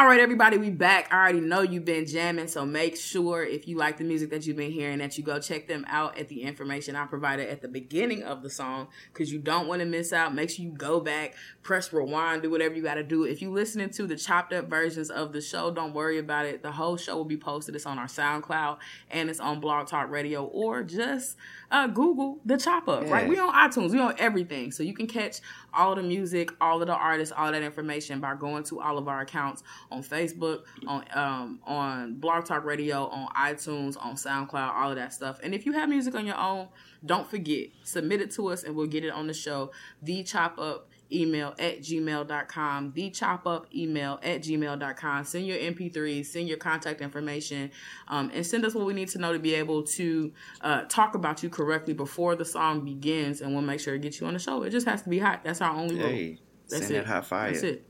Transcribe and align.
All 0.00 0.06
right, 0.06 0.18
everybody, 0.18 0.56
we 0.56 0.70
back. 0.70 1.12
I 1.12 1.16
already 1.18 1.40
know 1.42 1.60
you've 1.60 1.84
been 1.84 2.06
jamming, 2.06 2.48
so 2.48 2.64
make 2.64 2.96
sure 2.96 3.44
if 3.44 3.68
you 3.68 3.76
like 3.76 3.98
the 3.98 4.04
music 4.04 4.30
that 4.30 4.46
you've 4.46 4.56
been 4.56 4.72
hearing 4.72 4.96
that 5.00 5.18
you 5.18 5.22
go 5.22 5.38
check 5.38 5.68
them 5.68 5.84
out 5.86 6.18
at 6.18 6.28
the 6.28 6.40
information 6.40 6.96
I 6.96 7.04
provided 7.04 7.50
at 7.50 7.60
the 7.60 7.68
beginning 7.68 8.22
of 8.22 8.42
the 8.42 8.48
song 8.48 8.88
because 9.12 9.30
you 9.30 9.38
don't 9.38 9.68
want 9.68 9.80
to 9.80 9.86
miss 9.86 10.14
out. 10.14 10.34
Make 10.34 10.48
sure 10.48 10.64
you 10.64 10.70
go 10.70 11.00
back, 11.00 11.34
press 11.62 11.92
rewind, 11.92 12.40
do 12.40 12.50
whatever 12.50 12.74
you 12.74 12.82
got 12.82 12.94
to 12.94 13.02
do. 13.02 13.24
If 13.24 13.42
you're 13.42 13.52
listening 13.52 13.90
to 13.90 14.06
the 14.06 14.16
chopped 14.16 14.54
up 14.54 14.70
versions 14.70 15.10
of 15.10 15.34
the 15.34 15.42
show, 15.42 15.70
don't 15.70 15.92
worry 15.92 16.16
about 16.16 16.46
it. 16.46 16.62
The 16.62 16.72
whole 16.72 16.96
show 16.96 17.18
will 17.18 17.26
be 17.26 17.36
posted. 17.36 17.76
It's 17.76 17.84
on 17.84 17.98
our 17.98 18.06
SoundCloud 18.06 18.78
and 19.10 19.28
it's 19.28 19.38
on 19.38 19.60
Blog 19.60 19.86
Talk 19.86 20.08
Radio 20.08 20.44
or 20.44 20.82
just 20.82 21.36
uh, 21.70 21.88
Google 21.88 22.38
the 22.46 22.56
chop 22.56 22.88
up. 22.88 23.04
Yeah. 23.04 23.12
Right, 23.12 23.28
we 23.28 23.38
on 23.38 23.52
iTunes, 23.52 23.90
we 23.90 24.00
on 24.00 24.14
everything, 24.18 24.72
so 24.72 24.82
you 24.82 24.94
can 24.94 25.08
catch 25.08 25.40
all 25.74 25.94
the 25.94 26.02
music, 26.02 26.50
all 26.60 26.80
of 26.80 26.86
the 26.86 26.94
artists, 26.94 27.34
all 27.36 27.52
that 27.52 27.62
information 27.62 28.20
by 28.20 28.34
going 28.34 28.64
to 28.64 28.80
all 28.80 28.98
of 28.98 29.08
our 29.08 29.20
accounts 29.20 29.62
on 29.90 30.02
Facebook, 30.02 30.64
on 30.86 31.04
um, 31.14 31.60
on 31.64 32.14
Blog 32.14 32.44
Talk 32.44 32.64
Radio, 32.64 33.06
on 33.08 33.28
iTunes, 33.34 33.96
on 34.02 34.14
SoundCloud, 34.14 34.74
all 34.74 34.90
of 34.90 34.96
that 34.96 35.12
stuff. 35.12 35.38
And 35.42 35.54
if 35.54 35.66
you 35.66 35.72
have 35.72 35.88
music 35.88 36.14
on 36.14 36.26
your 36.26 36.38
own, 36.38 36.68
don't 37.04 37.28
forget 37.28 37.68
submit 37.84 38.20
it 38.20 38.30
to 38.32 38.48
us, 38.48 38.64
and 38.64 38.74
we'll 38.74 38.86
get 38.86 39.04
it 39.04 39.10
on 39.10 39.26
the 39.26 39.34
show. 39.34 39.72
The 40.02 40.22
chop 40.22 40.58
up 40.58 40.88
email 41.12 41.54
at 41.58 41.80
gmail.com, 41.80 42.92
the 42.92 43.10
chop 43.10 43.46
up 43.46 43.66
email 43.74 44.18
at 44.22 44.42
gmail.com. 44.42 45.24
Send 45.24 45.46
your 45.46 45.58
MP3s, 45.58 46.26
send 46.26 46.48
your 46.48 46.58
contact 46.58 47.00
information, 47.00 47.70
um, 48.08 48.30
and 48.34 48.46
send 48.46 48.64
us 48.64 48.74
what 48.74 48.86
we 48.86 48.92
need 48.92 49.08
to 49.08 49.18
know 49.18 49.32
to 49.32 49.38
be 49.38 49.54
able 49.54 49.82
to 49.82 50.32
uh, 50.60 50.82
talk 50.88 51.14
about 51.14 51.42
you 51.42 51.48
correctly 51.48 51.94
before 51.94 52.36
the 52.36 52.44
song 52.44 52.84
begins, 52.84 53.40
and 53.40 53.52
we'll 53.52 53.62
make 53.62 53.80
sure 53.80 53.94
to 53.94 53.98
get 53.98 54.20
you 54.20 54.26
on 54.26 54.34
the 54.34 54.38
show. 54.38 54.62
It 54.62 54.70
just 54.70 54.86
has 54.86 55.02
to 55.02 55.08
be 55.08 55.18
hot. 55.18 55.42
That's 55.44 55.60
our 55.60 55.74
only 55.74 55.96
hey, 55.96 56.26
rule. 56.28 56.36
That's 56.68 56.86
send 56.86 56.96
it. 56.98 57.06
hot 57.06 57.26
fire. 57.26 57.50
That's 57.50 57.62
it. 57.62 57.86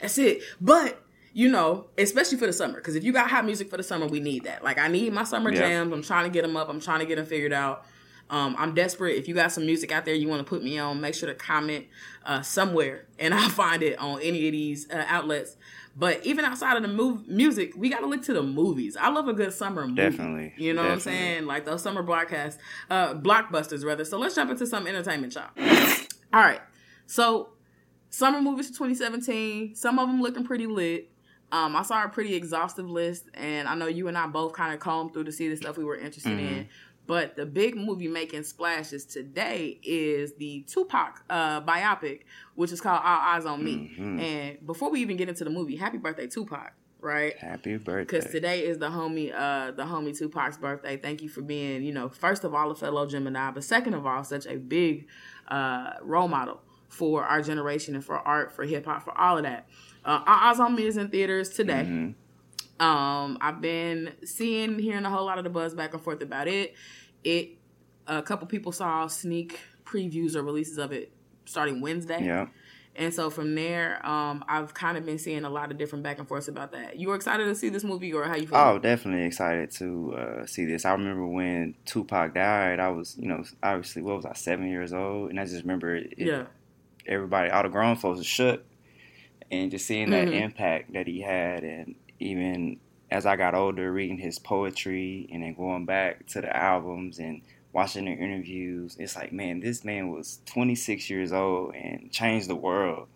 That's 0.00 0.18
it. 0.18 0.42
But 0.60 1.02
you 1.32 1.48
know, 1.48 1.86
especially 1.96 2.38
for 2.38 2.46
the 2.46 2.52
summer, 2.52 2.76
because 2.76 2.96
if 2.96 3.04
you 3.04 3.12
got 3.12 3.30
hot 3.30 3.44
music 3.44 3.70
for 3.70 3.76
the 3.76 3.82
summer, 3.82 4.06
we 4.06 4.20
need 4.20 4.44
that. 4.44 4.64
Like 4.64 4.78
I 4.78 4.88
need 4.88 5.12
my 5.12 5.24
summer 5.24 5.52
yeah. 5.52 5.60
jams. 5.60 5.92
I'm 5.92 6.02
trying 6.02 6.24
to 6.24 6.30
get 6.30 6.42
them 6.42 6.56
up. 6.56 6.68
I'm 6.68 6.80
trying 6.80 7.00
to 7.00 7.06
get 7.06 7.16
them 7.16 7.26
figured 7.26 7.52
out. 7.52 7.86
Um, 8.30 8.54
I'm 8.58 8.74
desperate. 8.74 9.16
If 9.16 9.28
you 9.28 9.34
got 9.34 9.52
some 9.52 9.66
music 9.66 9.90
out 9.92 10.04
there 10.04 10.14
you 10.14 10.28
want 10.28 10.40
to 10.40 10.48
put 10.48 10.62
me 10.62 10.78
on, 10.78 11.00
make 11.00 11.14
sure 11.14 11.28
to 11.28 11.34
comment 11.34 11.86
uh, 12.24 12.42
somewhere, 12.42 13.06
and 13.18 13.34
I'll 13.34 13.50
find 13.50 13.82
it 13.82 13.98
on 13.98 14.22
any 14.22 14.46
of 14.46 14.52
these 14.52 14.88
uh, 14.90 15.04
outlets. 15.08 15.56
But 15.96 16.24
even 16.24 16.44
outside 16.44 16.76
of 16.76 16.82
the 16.82 16.88
move, 16.88 17.26
music, 17.26 17.72
we 17.76 17.90
got 17.90 18.00
to 18.00 18.06
look 18.06 18.22
to 18.22 18.32
the 18.32 18.42
movies. 18.42 18.96
I 18.96 19.10
love 19.10 19.26
a 19.26 19.32
good 19.32 19.52
summer 19.52 19.82
movie. 19.82 19.96
Definitely. 19.96 20.54
You 20.56 20.72
know 20.72 20.84
Definitely. 20.84 20.88
what 20.88 20.92
I'm 20.92 21.00
saying? 21.00 21.46
Like 21.46 21.64
those 21.64 21.82
summer 21.82 22.02
broadcasts, 22.02 22.62
uh, 22.88 23.14
blockbusters 23.14 23.84
rather. 23.84 24.04
So 24.04 24.16
let's 24.16 24.36
jump 24.36 24.50
into 24.52 24.66
some 24.66 24.86
entertainment, 24.86 25.34
y'all. 25.34 25.50
All 26.32 26.40
right. 26.40 26.60
So 27.06 27.50
summer 28.10 28.40
movies 28.40 28.68
for 28.68 28.74
2017. 28.74 29.74
Some 29.74 29.98
of 29.98 30.08
them 30.08 30.22
looking 30.22 30.44
pretty 30.44 30.66
lit. 30.66 31.10
Um, 31.52 31.74
I 31.74 31.82
saw 31.82 32.04
a 32.04 32.08
pretty 32.08 32.36
exhaustive 32.36 32.88
list, 32.88 33.24
and 33.34 33.66
I 33.66 33.74
know 33.74 33.88
you 33.88 34.06
and 34.06 34.16
I 34.16 34.28
both 34.28 34.52
kind 34.52 34.72
of 34.72 34.78
combed 34.78 35.12
through 35.12 35.24
to 35.24 35.32
see 35.32 35.48
the 35.48 35.56
stuff 35.56 35.76
we 35.76 35.82
were 35.82 35.96
interested 35.96 36.38
mm-hmm. 36.38 36.54
in. 36.54 36.68
But 37.10 37.34
the 37.34 37.44
big 37.44 37.74
movie 37.74 38.06
making 38.06 38.44
splashes 38.44 39.04
today 39.04 39.80
is 39.82 40.34
the 40.34 40.64
Tupac 40.68 41.24
uh, 41.28 41.60
biopic, 41.60 42.20
which 42.54 42.70
is 42.70 42.80
called 42.80 43.00
All 43.04 43.18
Eyez 43.18 43.46
on 43.46 43.64
Me. 43.64 43.90
Mm-hmm. 43.98 44.20
And 44.20 44.64
before 44.64 44.92
we 44.92 45.00
even 45.00 45.16
get 45.16 45.28
into 45.28 45.42
the 45.42 45.50
movie, 45.50 45.74
happy 45.74 45.98
birthday, 45.98 46.28
Tupac! 46.28 46.72
Right? 47.00 47.36
Happy 47.36 47.78
birthday! 47.78 48.04
Because 48.04 48.30
today 48.30 48.60
is 48.60 48.78
the 48.78 48.90
homie, 48.90 49.34
uh, 49.36 49.72
the 49.72 49.82
homie 49.82 50.16
Tupac's 50.16 50.56
birthday. 50.56 50.98
Thank 50.98 51.20
you 51.20 51.28
for 51.28 51.42
being, 51.42 51.82
you 51.82 51.92
know, 51.92 52.10
first 52.10 52.44
of 52.44 52.54
all 52.54 52.70
a 52.70 52.76
fellow 52.76 53.04
Gemini, 53.06 53.50
but 53.50 53.64
second 53.64 53.94
of 53.94 54.06
all, 54.06 54.22
such 54.22 54.46
a 54.46 54.54
big 54.54 55.08
uh, 55.48 55.94
role 56.02 56.28
model 56.28 56.60
for 56.90 57.24
our 57.24 57.42
generation 57.42 57.96
and 57.96 58.04
for 58.04 58.18
art, 58.18 58.52
for 58.52 58.62
hip 58.62 58.86
hop, 58.86 59.02
for 59.02 59.18
all 59.18 59.36
of 59.36 59.42
that. 59.42 59.66
Uh, 60.04 60.22
All 60.24 60.54
Eyez 60.54 60.60
on 60.60 60.76
Me 60.76 60.86
is 60.86 60.96
in 60.96 61.08
theaters 61.08 61.48
today. 61.48 61.82
Mm-hmm. 61.82 62.10
Um, 62.80 63.36
I've 63.42 63.60
been 63.60 64.14
seeing, 64.24 64.78
hearing 64.78 65.04
a 65.04 65.10
whole 65.10 65.26
lot 65.26 65.36
of 65.36 65.44
the 65.44 65.50
buzz 65.50 65.74
back 65.74 65.92
and 65.92 66.02
forth 66.02 66.22
about 66.22 66.48
it. 66.48 66.74
It, 67.24 67.50
a 68.06 68.22
couple 68.22 68.46
people 68.46 68.72
saw 68.72 69.06
sneak 69.06 69.60
previews 69.84 70.34
or 70.34 70.42
releases 70.42 70.78
of 70.78 70.92
it 70.92 71.12
starting 71.44 71.80
Wednesday. 71.80 72.24
Yeah. 72.24 72.46
And 72.96 73.14
so 73.14 73.30
from 73.30 73.54
there, 73.54 74.04
um, 74.04 74.44
I've 74.48 74.74
kind 74.74 74.98
of 74.98 75.06
been 75.06 75.18
seeing 75.18 75.44
a 75.44 75.48
lot 75.48 75.70
of 75.70 75.78
different 75.78 76.02
back 76.02 76.18
and 76.18 76.26
forths 76.26 76.48
about 76.48 76.72
that. 76.72 76.98
You 76.98 77.08
were 77.08 77.14
excited 77.14 77.44
to 77.44 77.54
see 77.54 77.68
this 77.68 77.84
movie, 77.84 78.12
or 78.12 78.24
how 78.24 78.34
you 78.34 78.48
feel? 78.48 78.58
Oh, 78.58 78.78
definitely 78.78 79.24
excited 79.24 79.70
to 79.72 80.14
uh, 80.16 80.46
see 80.46 80.64
this. 80.64 80.84
I 80.84 80.92
remember 80.92 81.24
when 81.24 81.76
Tupac 81.86 82.34
died. 82.34 82.80
I 82.80 82.88
was, 82.88 83.16
you 83.16 83.28
know, 83.28 83.44
obviously, 83.62 84.02
what 84.02 84.16
was 84.16 84.26
I, 84.26 84.32
seven 84.34 84.68
years 84.68 84.92
old, 84.92 85.30
and 85.30 85.38
I 85.38 85.44
just 85.44 85.62
remember, 85.62 85.96
it, 85.96 86.14
yeah, 86.18 86.46
everybody, 87.06 87.48
all 87.50 87.62
the 87.62 87.68
grown 87.68 87.94
folks, 87.94 88.24
shook, 88.24 88.64
and 89.52 89.70
just 89.70 89.86
seeing 89.86 90.10
that 90.10 90.26
mm-hmm. 90.26 90.42
impact 90.42 90.92
that 90.92 91.06
he 91.06 91.20
had, 91.20 91.62
and 91.62 91.94
even 92.18 92.80
as 93.10 93.26
I 93.26 93.36
got 93.36 93.54
older, 93.54 93.92
reading 93.92 94.18
his 94.18 94.38
poetry 94.38 95.28
and 95.32 95.42
then 95.42 95.54
going 95.54 95.84
back 95.84 96.26
to 96.28 96.40
the 96.40 96.56
albums 96.56 97.18
and 97.18 97.42
watching 97.72 98.04
the 98.04 98.12
interviews, 98.12 98.96
it's 98.98 99.16
like, 99.16 99.32
man, 99.32 99.60
this 99.60 99.84
man 99.84 100.10
was 100.10 100.40
26 100.46 101.10
years 101.10 101.32
old 101.32 101.74
and 101.74 102.10
changed 102.12 102.48
the 102.48 102.54
world. 102.54 103.08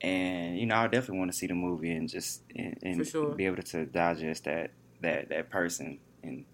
And 0.00 0.58
you 0.58 0.66
know, 0.66 0.76
I 0.76 0.88
definitely 0.88 1.18
want 1.18 1.32
to 1.32 1.36
see 1.36 1.46
the 1.46 1.54
movie 1.54 1.92
and 1.92 2.08
just 2.08 2.42
and, 2.54 2.76
and 2.82 3.06
sure. 3.06 3.34
be 3.34 3.46
able 3.46 3.62
to 3.62 3.86
digest 3.86 4.44
that 4.44 4.70
that 5.00 5.30
that 5.30 5.48
person. 5.50 5.98
And 6.22 6.44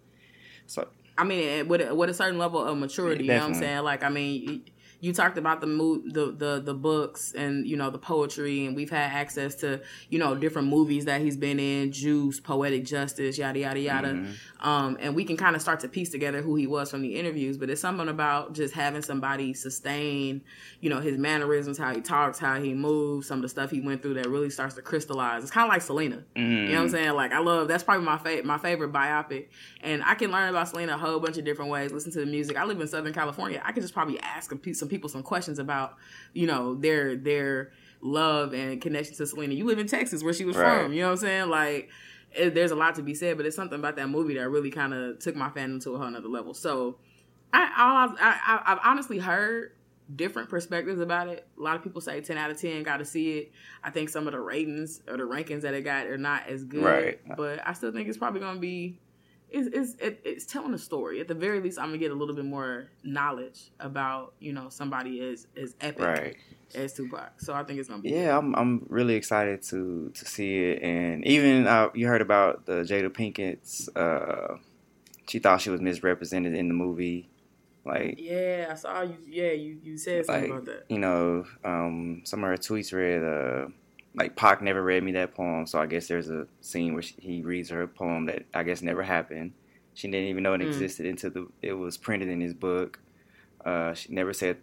so, 0.66 0.88
I 1.18 1.24
mean, 1.24 1.66
with 1.66 1.80
a, 1.80 1.94
with 1.94 2.10
a 2.10 2.14
certain 2.14 2.38
level 2.38 2.64
of 2.64 2.78
maturity, 2.78 3.24
yeah, 3.24 3.32
you 3.32 3.38
know 3.40 3.48
what 3.48 3.56
I'm 3.56 3.60
saying? 3.62 3.82
Like, 3.82 4.04
I 4.04 4.10
mean 4.10 4.62
you 5.02 5.12
talked 5.12 5.36
about 5.36 5.60
the 5.60 5.66
mood, 5.66 6.14
the, 6.14 6.30
the 6.30 6.62
the 6.64 6.74
books 6.74 7.32
and 7.32 7.66
you 7.66 7.76
know 7.76 7.90
the 7.90 7.98
poetry, 7.98 8.66
and 8.66 8.76
we've 8.76 8.88
had 8.88 9.10
access 9.10 9.56
to 9.56 9.80
you 10.10 10.18
know 10.20 10.36
different 10.36 10.68
movies 10.68 11.06
that 11.06 11.20
he's 11.20 11.36
been 11.36 11.58
in, 11.58 11.90
Juice, 11.90 12.38
Poetic 12.38 12.84
Justice, 12.84 13.36
yada 13.36 13.58
yada 13.58 13.80
yada, 13.80 14.12
mm-hmm. 14.12 14.68
um, 14.68 14.96
and 15.00 15.16
we 15.16 15.24
can 15.24 15.36
kind 15.36 15.56
of 15.56 15.60
start 15.60 15.80
to 15.80 15.88
piece 15.88 16.10
together 16.10 16.40
who 16.40 16.54
he 16.54 16.68
was 16.68 16.88
from 16.88 17.02
the 17.02 17.16
interviews. 17.16 17.58
But 17.58 17.68
it's 17.68 17.80
something 17.80 18.08
about 18.08 18.52
just 18.52 18.74
having 18.74 19.02
somebody 19.02 19.54
sustain, 19.54 20.40
you 20.80 20.88
know, 20.88 21.00
his 21.00 21.18
mannerisms, 21.18 21.78
how 21.78 21.92
he 21.92 22.00
talks, 22.00 22.38
how 22.38 22.60
he 22.60 22.72
moves, 22.72 23.26
some 23.26 23.38
of 23.38 23.42
the 23.42 23.48
stuff 23.48 23.72
he 23.72 23.80
went 23.80 24.02
through 24.02 24.14
that 24.14 24.28
really 24.28 24.50
starts 24.50 24.76
to 24.76 24.82
crystallize. 24.82 25.42
It's 25.42 25.50
kind 25.50 25.66
of 25.66 25.72
like 25.72 25.82
Selena, 25.82 26.22
mm-hmm. 26.36 26.40
you 26.40 26.46
know 26.46 26.62
what 26.62 26.78
I'm 26.78 26.86
mm-hmm. 26.86 26.94
saying? 26.94 27.14
Like 27.14 27.32
I 27.32 27.40
love 27.40 27.66
that's 27.66 27.82
probably 27.82 28.04
my 28.04 28.18
favorite 28.18 28.44
my 28.44 28.58
favorite 28.58 28.92
biopic, 28.92 29.48
and 29.80 30.00
I 30.04 30.14
can 30.14 30.30
learn 30.30 30.48
about 30.48 30.68
Selena 30.68 30.94
a 30.94 30.96
whole 30.96 31.18
bunch 31.18 31.38
of 31.38 31.44
different 31.44 31.72
ways. 31.72 31.90
Listen 31.90 32.12
to 32.12 32.20
the 32.20 32.26
music. 32.26 32.56
I 32.56 32.64
live 32.66 32.80
in 32.80 32.86
Southern 32.86 33.12
California. 33.12 33.60
I 33.64 33.72
could 33.72 33.82
just 33.82 33.94
probably 33.94 34.20
ask 34.20 34.48
some 34.48 34.91
people 34.92 35.08
some 35.08 35.22
questions 35.22 35.58
about, 35.58 35.96
you 36.34 36.46
know, 36.46 36.74
their 36.74 37.16
their 37.16 37.72
love 38.02 38.52
and 38.52 38.80
connection 38.80 39.16
to 39.16 39.26
Selena. 39.26 39.54
You 39.54 39.64
live 39.64 39.78
in 39.78 39.86
Texas, 39.86 40.22
where 40.22 40.34
she 40.34 40.44
was 40.44 40.56
right. 40.56 40.82
from. 40.82 40.92
You 40.92 41.00
know 41.00 41.06
what 41.06 41.12
I'm 41.12 41.18
saying? 41.18 41.48
Like, 41.48 41.88
it, 42.32 42.54
there's 42.54 42.70
a 42.70 42.76
lot 42.76 42.94
to 42.96 43.02
be 43.02 43.14
said, 43.14 43.36
but 43.38 43.46
it's 43.46 43.56
something 43.56 43.78
about 43.78 43.96
that 43.96 44.08
movie 44.08 44.34
that 44.34 44.48
really 44.50 44.70
kind 44.70 44.92
of 44.92 45.18
took 45.18 45.34
my 45.34 45.48
fandom 45.48 45.82
to 45.84 45.94
a 45.94 45.98
whole 45.98 46.10
nother 46.10 46.28
level. 46.28 46.52
So, 46.54 46.98
I, 47.52 47.70
I, 48.20 48.60
I 48.60 48.72
I've 48.72 48.78
honestly 48.84 49.18
heard 49.18 49.72
different 50.14 50.50
perspectives 50.50 51.00
about 51.00 51.28
it. 51.28 51.46
A 51.58 51.62
lot 51.62 51.76
of 51.76 51.82
people 51.82 52.00
say 52.00 52.20
10 52.20 52.36
out 52.36 52.50
of 52.50 52.60
10, 52.60 52.82
got 52.82 52.98
to 52.98 53.04
see 53.04 53.38
it. 53.38 53.52
I 53.82 53.90
think 53.90 54.10
some 54.10 54.26
of 54.26 54.32
the 54.32 54.40
ratings 54.40 55.00
or 55.08 55.16
the 55.16 55.22
rankings 55.22 55.62
that 55.62 55.72
it 55.72 55.82
got 55.82 56.06
are 56.06 56.18
not 56.18 56.48
as 56.48 56.64
good. 56.64 56.84
Right. 56.84 57.36
But 57.36 57.66
I 57.66 57.72
still 57.72 57.92
think 57.92 58.08
it's 58.08 58.18
probably 58.18 58.40
going 58.40 58.56
to 58.56 58.60
be 58.60 58.98
it's, 59.52 59.68
it's, 59.76 59.94
it, 60.00 60.20
it's 60.24 60.46
telling 60.46 60.74
a 60.74 60.78
story. 60.78 61.20
At 61.20 61.28
the 61.28 61.34
very 61.34 61.60
least, 61.60 61.78
I'm 61.78 61.86
gonna 61.86 61.98
get 61.98 62.10
a 62.10 62.14
little 62.14 62.34
bit 62.34 62.44
more 62.44 62.88
knowledge 63.04 63.70
about 63.80 64.34
you 64.40 64.52
know 64.52 64.68
somebody 64.68 65.20
as 65.20 65.46
as 65.56 65.74
epic 65.80 66.00
right. 66.00 66.36
as 66.74 66.92
Tupac. 66.94 67.40
So 67.40 67.54
I 67.54 67.62
think 67.64 67.78
it's 67.78 67.88
gonna 67.88 68.02
be. 68.02 68.10
Yeah, 68.10 68.36
I'm 68.36 68.54
I'm 68.54 68.86
really 68.88 69.14
excited 69.14 69.62
to 69.64 70.10
to 70.14 70.24
see 70.24 70.58
it, 70.58 70.82
and 70.82 71.24
even 71.26 71.66
uh, 71.66 71.90
you 71.94 72.06
heard 72.06 72.22
about 72.22 72.66
the 72.66 72.82
Jada 72.82 73.10
Pinkett's. 73.10 73.88
Uh, 73.94 74.56
she 75.28 75.38
thought 75.38 75.60
she 75.60 75.70
was 75.70 75.80
misrepresented 75.80 76.54
in 76.54 76.68
the 76.68 76.74
movie. 76.74 77.28
Like 77.84 78.16
yeah, 78.18 78.68
I 78.70 78.74
saw 78.74 79.02
you. 79.02 79.16
Yeah, 79.28 79.52
you 79.52 79.78
you 79.82 79.98
said 79.98 80.24
something 80.26 80.50
like, 80.50 80.62
about 80.62 80.64
that. 80.66 80.84
You 80.88 80.98
know, 80.98 81.44
um, 81.64 82.22
some 82.24 82.44
of 82.44 82.50
her 82.50 82.56
tweets 82.56 82.92
read. 82.92 83.22
Uh, 83.22 83.68
like 84.14 84.36
Pac 84.36 84.60
never 84.60 84.82
read 84.82 85.02
me 85.02 85.12
that 85.12 85.34
poem, 85.34 85.66
so 85.66 85.80
I 85.80 85.86
guess 85.86 86.06
there's 86.06 86.28
a 86.28 86.46
scene 86.60 86.92
where 86.92 87.02
she, 87.02 87.14
he 87.18 87.42
reads 87.42 87.70
her 87.70 87.82
a 87.82 87.88
poem 87.88 88.26
that 88.26 88.44
I 88.52 88.62
guess 88.62 88.82
never 88.82 89.02
happened. 89.02 89.52
She 89.94 90.08
didn't 90.08 90.28
even 90.28 90.42
know 90.42 90.54
it 90.54 90.60
mm. 90.60 90.66
existed 90.66 91.06
until 91.06 91.30
the 91.30 91.48
it 91.62 91.72
was 91.72 91.96
printed 91.96 92.28
in 92.28 92.40
his 92.40 92.54
book. 92.54 92.98
Uh, 93.64 93.94
she 93.94 94.12
never 94.12 94.32
said 94.32 94.58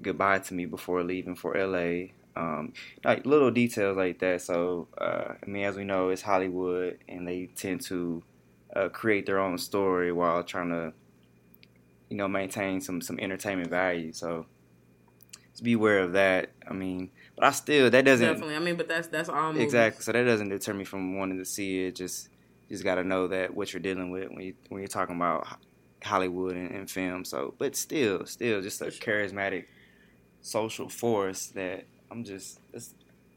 goodbye 0.00 0.38
to 0.38 0.54
me 0.54 0.66
before 0.66 1.02
leaving 1.02 1.34
for 1.34 1.54
LA. 1.54 2.08
Um, 2.36 2.72
like 3.04 3.26
little 3.26 3.50
details 3.50 3.96
like 3.96 4.20
that. 4.20 4.42
So 4.42 4.88
uh, 4.98 5.34
I 5.42 5.46
mean, 5.46 5.64
as 5.64 5.76
we 5.76 5.84
know, 5.84 6.08
it's 6.10 6.22
Hollywood, 6.22 6.98
and 7.08 7.26
they 7.26 7.46
tend 7.56 7.82
to 7.82 8.22
uh, 8.74 8.88
create 8.88 9.26
their 9.26 9.40
own 9.40 9.58
story 9.58 10.12
while 10.12 10.42
trying 10.42 10.70
to, 10.70 10.92
you 12.08 12.16
know, 12.16 12.28
maintain 12.28 12.80
some 12.80 13.00
some 13.00 13.18
entertainment 13.20 13.70
value. 13.70 14.12
So 14.12 14.46
just 15.52 15.62
be 15.62 15.74
aware 15.74 16.00
of 16.00 16.12
that. 16.12 16.50
I 16.68 16.72
mean, 16.72 17.10
but 17.38 17.46
I 17.46 17.50
still 17.52 17.90
that 17.90 18.04
doesn't 18.04 18.26
definitely. 18.26 18.56
I 18.56 18.58
mean, 18.58 18.76
but 18.76 18.88
that's 18.88 19.08
that's 19.08 19.28
all 19.28 19.52
movies. 19.52 19.64
exactly. 19.64 20.02
So 20.02 20.12
that 20.12 20.24
doesn't 20.24 20.48
deter 20.48 20.74
me 20.74 20.84
from 20.84 21.16
wanting 21.18 21.38
to 21.38 21.44
see 21.44 21.84
it. 21.86 21.94
Just 21.96 22.28
just 22.68 22.84
got 22.84 22.96
to 22.96 23.04
know 23.04 23.28
that 23.28 23.54
what 23.54 23.72
you're 23.72 23.80
dealing 23.80 24.10
with 24.10 24.28
when 24.30 24.40
you 24.40 24.54
when 24.68 24.80
you're 24.80 24.88
talking 24.88 25.16
about 25.16 25.46
Hollywood 26.02 26.56
and, 26.56 26.70
and 26.70 26.90
film. 26.90 27.24
So, 27.24 27.54
but 27.58 27.74
still, 27.76 28.26
still, 28.26 28.60
just 28.60 28.80
a 28.82 28.86
charismatic 28.86 29.64
social 30.40 30.88
force 30.88 31.46
that 31.48 31.84
I'm 32.10 32.24
just. 32.24 32.60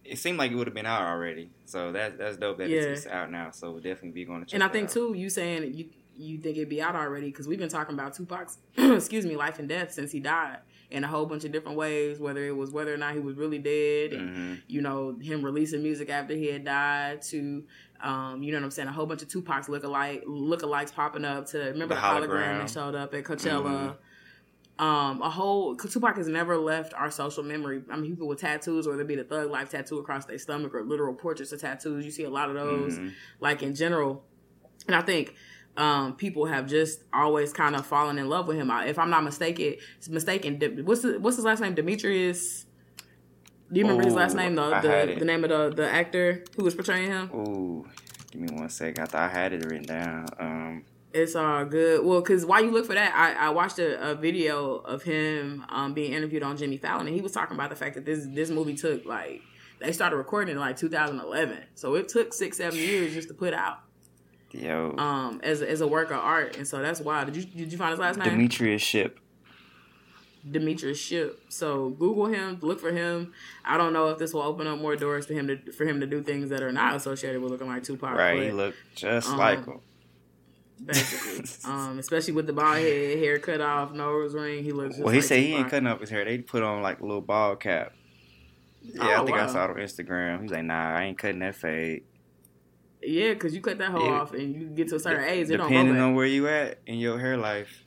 it 0.03 0.17
seemed 0.17 0.37
like 0.37 0.51
it 0.51 0.55
would 0.55 0.67
have 0.67 0.73
been 0.73 0.85
out 0.85 1.01
already. 1.03 1.49
So 1.65 1.91
that 1.93 2.17
that's 2.17 2.37
dope 2.37 2.57
that 2.57 2.69
Yeah. 2.69 2.81
it's 2.81 3.07
out 3.07 3.31
now. 3.31 3.51
So 3.51 3.71
we'll 3.71 3.81
definitely 3.81 4.11
be 4.11 4.25
going 4.25 4.41
to 4.41 4.45
check. 4.45 4.53
And 4.55 4.63
I 4.63 4.67
think 4.67 4.85
out. 4.89 4.93
too, 4.93 5.13
you 5.15 5.29
saying 5.29 5.73
you 5.73 5.89
you 6.17 6.37
think 6.37 6.57
it'd 6.57 6.69
be 6.69 6.81
out 6.81 6.95
already 6.95 7.27
because 7.27 7.47
we've 7.47 7.57
been 7.59 7.69
talking 7.69 7.93
about 7.95 8.13
Tupac's 8.13 8.57
excuse 8.77 9.25
me 9.25 9.35
life 9.35 9.59
and 9.59 9.69
death 9.69 9.91
since 9.93 10.11
he 10.11 10.19
died 10.19 10.57
in 10.91 11.03
a 11.03 11.07
whole 11.07 11.25
bunch 11.25 11.43
of 11.45 11.51
different 11.51 11.77
ways. 11.77 12.19
Whether 12.19 12.45
it 12.45 12.55
was 12.55 12.71
whether 12.71 12.93
or 12.93 12.97
not 12.97 13.13
he 13.13 13.19
was 13.19 13.35
really 13.37 13.59
dead, 13.59 14.13
and 14.13 14.35
Mhm. 14.35 14.61
you 14.67 14.81
know 14.81 15.17
him 15.21 15.43
releasing 15.43 15.81
music 15.83 16.09
after 16.09 16.33
he 16.35 16.47
had 16.47 16.65
died 16.65 17.21
to. 17.23 17.63
Um, 18.03 18.41
you 18.41 18.51
know 18.51 18.57
what 18.57 18.65
I'm 18.65 18.71
saying? 18.71 18.87
A 18.87 18.91
whole 18.91 19.05
bunch 19.05 19.21
of 19.21 19.27
Tupac's 19.27 19.67
lookalike 19.67 20.25
lookalikes 20.25 20.93
popping 20.93 21.23
up 21.25 21.45
to 21.47 21.59
remember 21.59 21.93
the, 21.95 22.01
The 22.01 22.07
hologram. 22.07 22.27
hologram. 22.27 22.59
that 22.61 22.69
showed 22.69 22.95
up 22.95 23.13
at 23.13 23.23
Coachella. 23.23 23.95
Mhm. 24.79 24.83
Um, 24.83 25.21
a 25.21 25.29
whole 25.29 25.75
Tupac 25.75 26.17
has 26.17 26.27
never 26.27 26.57
left 26.57 26.93
our 26.95 27.11
social 27.11 27.43
memory. 27.43 27.83
I 27.91 27.97
mean, 27.97 28.09
people 28.11 28.27
with 28.27 28.39
tattoos, 28.39 28.87
or 28.87 28.95
there 28.95 29.05
be 29.05 29.15
the 29.15 29.23
thug 29.23 29.51
life 29.51 29.69
tattoo 29.69 29.99
across 29.99 30.25
their 30.25 30.39
stomach, 30.39 30.73
or 30.73 30.83
literal 30.83 31.13
portraits 31.13 31.51
of 31.51 31.61
tattoos. 31.61 32.03
You 32.03 32.09
see 32.11 32.23
a 32.23 32.29
lot 32.31 32.49
of 32.49 32.55
those 32.55 32.97
Mhm. 32.97 33.11
like 33.39 33.61
in 33.61 33.75
general. 33.75 34.25
And 34.87 34.95
I 34.95 35.01
think 35.01 35.35
um, 35.81 36.15
people 36.15 36.45
have 36.45 36.67
just 36.67 37.01
always 37.11 37.51
kind 37.51 37.75
of 37.75 37.85
fallen 37.87 38.19
in 38.19 38.29
love 38.29 38.47
with 38.47 38.55
him. 38.55 38.69
If 38.69 38.99
I'm 38.99 39.09
not 39.09 39.23
mistaken, 39.23 39.75
mistaken, 40.07 40.59
what's 40.85 41.01
the, 41.01 41.19
what's 41.19 41.37
his 41.37 41.45
last 41.45 41.59
name? 41.59 41.73
Demetrius. 41.73 42.67
Do 43.71 43.79
you 43.79 43.85
remember 43.85 44.03
his 44.03 44.13
last 44.13 44.35
name? 44.35 44.53
The 44.55 44.69
the, 44.81 45.15
the 45.19 45.25
name 45.25 45.43
of 45.43 45.49
the 45.49 45.73
the 45.75 45.89
actor 45.89 46.43
who 46.55 46.63
was 46.63 46.75
portraying 46.75 47.07
him. 47.09 47.31
Ooh, 47.33 47.87
give 48.31 48.41
me 48.41 48.49
one 48.51 48.69
sec. 48.69 48.99
I 48.99 49.05
thought 49.05 49.21
I 49.21 49.33
had 49.33 49.53
it 49.53 49.65
written 49.65 49.87
down. 49.87 50.27
Um, 50.39 50.85
It's 51.13 51.35
all 51.35 51.65
good. 51.65 52.05
Well, 52.05 52.21
because 52.21 52.45
while 52.45 52.63
you 52.63 52.69
look 52.69 52.85
for 52.85 52.93
that, 52.93 53.15
I, 53.15 53.47
I 53.47 53.49
watched 53.49 53.79
a, 53.79 54.11
a 54.11 54.13
video 54.13 54.75
of 54.75 55.01
him 55.01 55.65
um, 55.69 55.93
being 55.95 56.13
interviewed 56.13 56.43
on 56.43 56.57
Jimmy 56.57 56.77
Fallon, 56.77 57.07
and 57.07 57.15
he 57.15 57.21
was 57.21 57.31
talking 57.31 57.55
about 57.55 57.71
the 57.71 57.75
fact 57.75 57.95
that 57.95 58.05
this 58.05 58.27
this 58.27 58.51
movie 58.51 58.75
took 58.75 59.03
like 59.05 59.41
they 59.79 59.93
started 59.93 60.17
recording 60.17 60.53
in 60.53 60.59
like 60.59 60.77
2011, 60.77 61.57
so 61.73 61.95
it 61.95 62.07
took 62.07 62.35
six 62.35 62.57
seven 62.57 62.77
years 62.77 63.13
just 63.13 63.29
to 63.29 63.33
put 63.33 63.53
out 63.55 63.79
yo, 64.53 64.95
um, 64.97 65.39
as 65.43 65.61
as 65.61 65.81
a 65.81 65.87
work 65.87 66.11
of 66.11 66.17
art, 66.17 66.57
and 66.57 66.67
so 66.67 66.81
that's 66.81 66.99
why. 67.01 67.23
Did 67.23 67.35
you 67.35 67.43
did 67.43 67.71
you 67.71 67.77
find 67.77 67.91
his 67.91 67.99
last 67.99 68.17
name? 68.17 68.29
Demetrius 68.29 68.81
Shipp. 68.81 69.19
Demetrius 70.49 70.97
Shipp. 70.97 71.43
So 71.49 71.89
Google 71.89 72.25
him, 72.25 72.57
look 72.61 72.79
for 72.79 72.91
him. 72.91 73.33
I 73.63 73.77
don't 73.77 73.93
know 73.93 74.09
if 74.09 74.17
this 74.17 74.33
will 74.33 74.41
open 74.41 74.65
up 74.67 74.79
more 74.79 74.95
doors 74.95 75.25
to 75.27 75.33
him 75.33 75.47
to 75.47 75.71
for 75.71 75.85
him 75.85 75.99
to 75.99 76.07
do 76.07 76.21
things 76.23 76.49
that 76.49 76.61
are 76.63 76.71
not 76.71 76.95
associated 76.95 77.41
with 77.41 77.51
looking 77.51 77.67
like 77.67 77.83
Tupac. 77.83 78.17
Right, 78.17 78.37
but 78.37 78.45
he 78.45 78.51
looked 78.51 78.77
just 78.95 79.29
um, 79.29 79.37
like 79.37 79.65
him. 79.65 79.79
basically, 80.83 81.45
um, 81.71 81.99
especially 81.99 82.33
with 82.33 82.47
the 82.47 82.53
bald 82.53 82.77
head, 82.77 83.17
hair 83.19 83.37
cut 83.39 83.61
off, 83.61 83.93
nose 83.93 84.33
ring, 84.33 84.63
he 84.63 84.71
looks. 84.71 84.95
Just 84.95 85.03
Well, 85.03 85.13
he 85.13 85.19
like 85.19 85.27
said 85.27 85.39
he 85.39 85.53
ain't 85.53 85.69
cutting 85.69 85.87
up 85.87 86.01
his 86.01 86.09
hair. 86.09 86.25
They 86.25 86.39
put 86.39 86.63
on 86.63 86.81
like 86.81 86.99
a 87.01 87.05
little 87.05 87.21
bald 87.21 87.59
cap. 87.59 87.93
Yeah, 88.81 89.19
Oh, 89.19 89.21
I 89.21 89.25
think 89.25 89.37
wow. 89.37 89.43
I 89.43 89.47
saw 89.47 89.65
it 89.65 89.69
on 89.69 89.75
Instagram. 89.75 90.41
He's 90.41 90.51
like, 90.51 90.63
nah, 90.63 90.95
I 90.97 91.03
ain't 91.03 91.17
cutting 91.17 91.39
that 91.39 91.55
fade. 91.55 92.03
Yeah, 93.03 93.33
because 93.33 93.53
you 93.55 93.61
cut 93.61 93.77
that 93.79 93.89
hoe 93.91 94.03
Yeah. 94.05 94.11
off 94.21 94.33
and 94.33 94.55
you 94.55 94.67
get 94.67 94.89
to 94.89 94.95
a 94.95 94.99
certain 94.99 95.23
age, 95.25 95.49
it 95.49 95.57
don't 95.57 95.69
Depending 95.69 95.99
on 95.99 96.13
where 96.15 96.25
you 96.27 96.47
at 96.47 96.79
in 96.85 96.99
your 96.99 97.17
hair 97.19 97.35
life. 97.37 97.85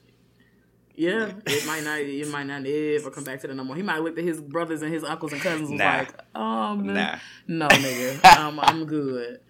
yeah, 0.96 1.32
it 1.46 1.66
might 1.66 1.84
not. 1.84 2.00
It 2.00 2.28
might 2.28 2.44
not 2.46 2.66
ever 2.66 3.10
come 3.10 3.24
back 3.24 3.40
to 3.40 3.46
the 3.48 3.54
no 3.54 3.64
more. 3.64 3.76
He 3.76 3.82
might 3.82 3.98
look 4.02 4.18
at 4.18 4.24
his 4.24 4.40
brothers 4.40 4.82
and 4.82 4.92
his 4.92 5.04
uncles 5.04 5.32
and 5.32 5.40
cousins 5.40 5.70
was 5.70 5.78
Nah. 5.78 5.98
like, 5.98 6.14
um, 6.34 6.86
Nah. 6.92 7.16
no, 7.46 7.68
nigga, 7.68 8.24
um, 8.38 8.58
I'm 8.60 8.84
good. 8.86 9.40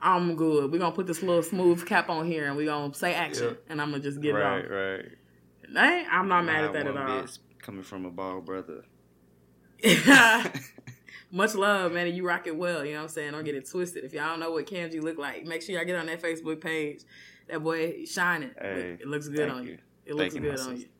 I'm 0.00 0.34
good. 0.34 0.72
We're 0.72 0.78
gonna 0.78 0.94
put 0.94 1.06
this 1.06 1.22
little 1.22 1.42
smooth 1.44 1.86
cap 1.86 2.10
on 2.10 2.26
here 2.26 2.46
and 2.48 2.56
we're 2.56 2.66
gonna 2.66 2.92
say 2.92 3.14
action 3.14 3.44
Yeah. 3.50 3.70
and 3.72 3.80
I'm 3.80 3.90
gonna 3.92 4.02
just 4.02 4.20
get 4.20 4.32
right, 4.34 4.58
it 4.58 4.64
off. 4.64 4.70
right. 4.70 5.08
Hey, 5.74 6.04
I'm 6.10 6.26
not 6.28 6.44
mad 6.44 6.64
at 6.64 6.72
that 6.72 6.86
at 6.88 6.96
all. 6.96 7.24
Coming 7.60 7.84
from 7.84 8.04
a 8.06 8.10
bald 8.10 8.44
brother. 8.44 8.82
Much 11.32 11.54
love, 11.54 11.92
man. 11.92 12.06
and 12.06 12.14
You 12.16 12.26
rock 12.26 12.46
it 12.46 12.56
well. 12.56 12.84
You 12.84 12.92
know 12.92 12.98
what 12.98 13.04
I'm 13.04 13.08
saying? 13.08 13.32
Don't 13.32 13.42
get 13.44 13.54
it 13.54 13.68
twisted. 13.68 14.04
If 14.04 14.12
y'all 14.12 14.28
don't 14.28 14.40
know 14.40 14.52
what 14.52 14.66
Cam 14.66 14.90
G 14.90 15.00
look 15.00 15.16
like, 15.18 15.44
make 15.46 15.62
sure 15.62 15.74
y'all 15.74 15.84
get 15.84 15.96
on 15.96 16.06
that 16.06 16.20
Facebook 16.22 16.60
page. 16.60 17.00
That 17.48 17.62
boy 17.62 18.04
shining. 18.04 18.50
Hey, 18.60 18.98
it 19.00 19.08
looks 19.08 19.28
good 19.28 19.48
on 19.48 19.64
you. 19.64 19.70
you. 19.72 19.78
It 20.04 20.14
looks 20.14 20.34
Thank 20.34 20.44
you, 20.44 20.50
good 20.50 20.58
my 20.58 20.64
on 20.64 20.76
sister. 20.76 20.88
you. 20.88 20.92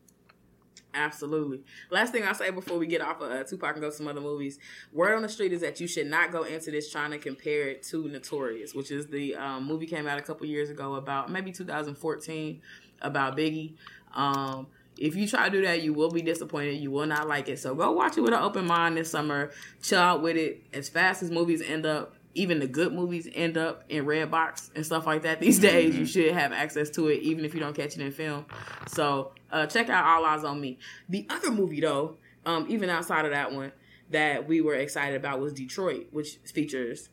Absolutely. 0.95 1.61
Last 1.89 2.11
thing 2.11 2.23
I'll 2.23 2.35
say 2.35 2.51
before 2.51 2.77
we 2.77 2.85
get 2.87 3.01
off 3.01 3.21
of 3.21 3.31
uh, 3.31 3.43
Tupac 3.43 3.73
and 3.73 3.81
go 3.81 3.89
to 3.89 3.95
some 3.95 4.07
other 4.07 4.21
movies. 4.21 4.59
Word 4.91 5.15
on 5.15 5.21
the 5.23 5.29
street 5.29 5.51
is 5.51 5.61
that 5.61 5.79
you 5.79 5.87
should 5.87 6.07
not 6.07 6.31
go 6.31 6.43
into 6.43 6.69
this 6.71 6.91
trying 6.91 7.11
to 7.11 7.17
compare 7.17 7.67
it 7.69 7.83
to 7.83 8.07
Notorious, 8.07 8.75
which 8.75 8.91
is 8.91 9.07
the 9.07 9.35
um, 9.35 9.65
movie 9.65 9.87
came 9.87 10.05
out 10.07 10.19
a 10.19 10.21
couple 10.21 10.45
years 10.45 10.69
ago 10.69 10.95
about 10.95 11.31
maybe 11.31 11.51
2014 11.51 12.61
about 13.01 13.35
Biggie. 13.37 13.75
Um, 14.13 14.67
if 15.03 15.17
you 15.17 15.27
try 15.27 15.49
to 15.49 15.51
do 15.51 15.61
that, 15.65 15.81
you 15.81 15.93
will 15.93 16.09
be 16.09 16.21
disappointed. 16.21 16.79
You 16.79 16.89
will 16.89 17.05
not 17.05 17.27
like 17.27 17.49
it. 17.49 17.59
So 17.59 17.75
go 17.75 17.91
watch 17.91 18.17
it 18.17 18.21
with 18.21 18.33
an 18.33 18.41
open 18.41 18.65
mind 18.65 18.95
this 18.95 19.11
summer. 19.11 19.51
Chill 19.81 19.99
out 19.99 20.21
with 20.21 20.37
it. 20.37 20.63
As 20.71 20.87
fast 20.87 21.21
as 21.21 21.29
movies 21.29 21.61
end 21.61 21.85
up, 21.85 22.15
even 22.35 22.59
the 22.59 22.67
good 22.67 22.93
movies 22.93 23.27
end 23.35 23.57
up 23.57 23.83
in 23.89 24.05
Redbox 24.05 24.71
and 24.75 24.85
stuff 24.85 25.05
like 25.05 25.23
that. 25.23 25.41
These 25.41 25.59
days, 25.59 25.93
you 25.97 26.05
should 26.05 26.31
have 26.31 26.53
access 26.53 26.89
to 26.91 27.09
it, 27.09 27.21
even 27.21 27.43
if 27.43 27.53
you 27.53 27.59
don't 27.59 27.75
catch 27.75 27.97
it 27.97 28.01
in 28.01 28.11
film. 28.13 28.45
So 28.87 29.33
uh, 29.51 29.65
check 29.65 29.89
out 29.89 30.05
All 30.05 30.23
Eyez 30.23 30.45
on 30.45 30.61
Me. 30.61 30.79
The 31.09 31.27
other 31.29 31.51
movie, 31.51 31.81
though, 31.81 32.15
um, 32.45 32.65
even 32.69 32.89
outside 32.89 33.25
of 33.25 33.31
that 33.31 33.51
one, 33.51 33.73
that 34.11 34.47
we 34.47 34.61
were 34.61 34.75
excited 34.75 35.17
about 35.17 35.41
was 35.41 35.51
Detroit, 35.51 36.07
which 36.11 36.37
features 36.45 37.09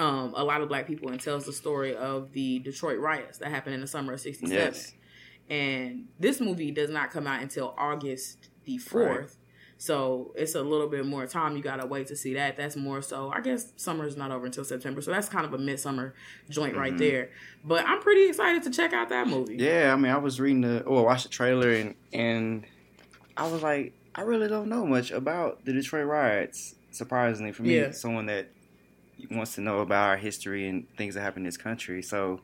um, 0.00 0.34
a 0.36 0.42
lot 0.42 0.62
of 0.62 0.68
black 0.68 0.88
people 0.88 1.10
and 1.10 1.20
tells 1.20 1.46
the 1.46 1.52
story 1.52 1.94
of 1.94 2.32
the 2.32 2.58
Detroit 2.58 2.98
riots 2.98 3.38
that 3.38 3.50
happened 3.50 3.76
in 3.76 3.80
the 3.80 3.86
summer 3.86 4.14
of 4.14 4.20
'67 4.20 4.52
Yes. 4.52 4.94
And 5.50 6.06
this 6.18 6.40
movie 6.40 6.70
does 6.70 6.90
not 6.90 7.10
come 7.10 7.26
out 7.26 7.42
until 7.42 7.74
August 7.78 8.48
the 8.64 8.78
fourth. 8.78 9.18
Right. 9.20 9.28
So 9.76 10.32
it's 10.36 10.54
a 10.54 10.62
little 10.62 10.86
bit 10.88 11.04
more 11.04 11.26
time. 11.26 11.56
You 11.56 11.62
gotta 11.62 11.84
wait 11.86 12.06
to 12.06 12.16
see 12.16 12.32
that. 12.34 12.56
That's 12.56 12.76
more 12.76 13.02
so. 13.02 13.30
I 13.34 13.40
guess 13.40 13.72
summer's 13.76 14.16
not 14.16 14.30
over 14.30 14.46
until 14.46 14.64
September, 14.64 15.02
so 15.02 15.10
that's 15.10 15.28
kind 15.28 15.44
of 15.44 15.52
a 15.52 15.58
midsummer 15.58 16.14
joint 16.48 16.76
right 16.76 16.94
Mhm. 16.94 16.98
there. 16.98 17.30
But 17.64 17.84
I'm 17.86 18.00
pretty 18.00 18.28
excited 18.28 18.62
to 18.62 18.70
check 18.70 18.92
out 18.92 19.08
that 19.10 19.26
movie. 19.28 19.56
Yeah, 19.56 19.92
I 19.92 19.96
mean, 19.96 20.12
I 20.12 20.16
was 20.16 20.40
reading 20.40 20.62
the 20.62 20.82
or 20.84 21.04
watched 21.04 21.24
the 21.24 21.28
trailer 21.28 21.70
and 21.70 21.94
and 22.12 22.64
I 23.36 23.50
was 23.50 23.62
like, 23.62 23.92
I 24.14 24.22
really 24.22 24.48
don't 24.48 24.68
know 24.68 24.86
much 24.86 25.10
about 25.10 25.64
the 25.64 25.72
Detroit 25.72 26.06
riots. 26.06 26.76
Surprisingly 26.92 27.50
for 27.52 27.64
me, 27.64 27.76
Yeah. 27.76 27.90
someone 27.90 28.26
that 28.26 28.46
wants 29.30 29.56
to 29.56 29.60
know 29.60 29.80
about 29.80 30.08
our 30.10 30.16
history 30.16 30.68
and 30.68 30.86
things 30.96 31.14
that 31.16 31.22
happen 31.22 31.40
in 31.42 31.46
this 31.46 31.56
country. 31.56 32.00
So 32.00 32.40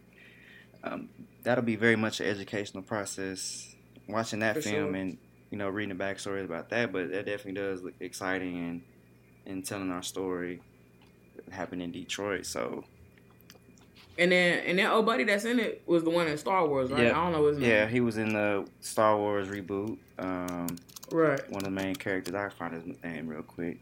um, 0.85 1.09
that'll 1.43 1.65
be 1.65 1.77
very 1.77 1.97
much 1.97 2.21
an 2.21 2.27
educational 2.27 2.83
process. 2.83 3.75
Watching 4.09 4.41
that 4.41 4.57
For 4.57 4.63
film 4.63 4.93
sure. 4.93 4.95
and 4.97 5.19
you 5.51 5.59
know 5.59 5.69
reading 5.69 5.97
the 5.97 6.03
backstory 6.05 6.45
about 6.45 6.71
that, 6.71 6.93
but 6.93 7.11
that 7.11 7.27
definitely 7.27 7.61
does 7.61 7.83
look 7.83 7.95
exciting 8.01 8.57
and 8.57 8.83
and 9.47 9.65
telling 9.65 9.91
our 9.91 10.03
story 10.03 10.61
that 11.37 11.53
happened 11.55 11.83
in 11.83 11.93
Detroit. 11.93 12.45
So 12.47 12.85
And 14.19 14.33
then 14.33 14.59
and 14.67 14.79
then 14.79 14.87
old 14.91 15.07
buddy 15.07 15.25
that's 15.25 15.45
in 15.45 15.61
it 15.61 15.83
was 15.87 16.03
the 16.05 16.11
one 16.11 16.27
in 16.27 16.37
Star 16.39 16.67
Wars, 16.67 16.91
right? 16.91 17.05
Yeah. 17.05 17.11
I 17.19 17.23
don't 17.23 17.33
know 17.33 17.47
his 17.47 17.59
name. 17.59 17.71
yeah, 17.71 17.87
he 17.87 18.01
was 18.01 18.17
in 18.19 18.33
the 18.33 18.67
Star 18.81 19.17
Wars 19.17 19.49
reboot. 19.49 19.97
Um, 20.19 20.77
Right. 21.13 21.41
one 21.51 21.59
of 21.59 21.65
the 21.65 21.71
main 21.71 21.97
characters. 21.97 22.35
I 22.37 22.49
find 22.51 22.73
his 22.73 22.85
name 23.03 23.27
real 23.27 23.43
quick. 23.43 23.79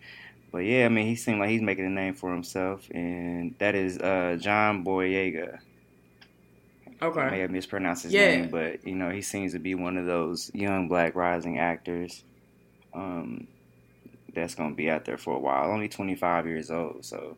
But 0.50 0.58
yeah, 0.60 0.86
I 0.86 0.88
mean, 0.88 1.06
he 1.06 1.14
seemed 1.14 1.40
like 1.40 1.50
he's 1.50 1.60
making 1.60 1.84
a 1.84 1.90
name 1.90 2.14
for 2.14 2.32
himself, 2.32 2.88
and 2.90 3.54
that 3.58 3.74
is 3.74 3.98
uh, 3.98 4.38
John 4.40 4.82
Boyega. 4.82 5.58
I 7.00 7.06
may 7.06 7.10
Okay. 7.10 7.38
have 7.40 7.50
mispronounced 7.50 8.02
his 8.04 8.12
Yeah. 8.12 8.36
name, 8.42 8.50
but 8.50 8.86
you 8.86 8.94
know, 8.94 9.10
he 9.10 9.22
seems 9.22 9.52
to 9.52 9.58
be 9.58 9.74
one 9.74 9.96
of 9.96 10.06
those 10.06 10.50
young 10.54 10.88
black 10.88 11.14
rising 11.14 11.58
actors. 11.58 12.24
Um, 12.92 13.46
that's 14.34 14.54
gonna 14.54 14.74
be 14.74 14.90
out 14.90 15.04
there 15.04 15.16
for 15.18 15.34
a 15.36 15.38
while. 15.38 15.70
Only 15.70 15.88
twenty 15.88 16.14
five 16.14 16.46
years 16.46 16.70
old, 16.70 17.04
so 17.04 17.36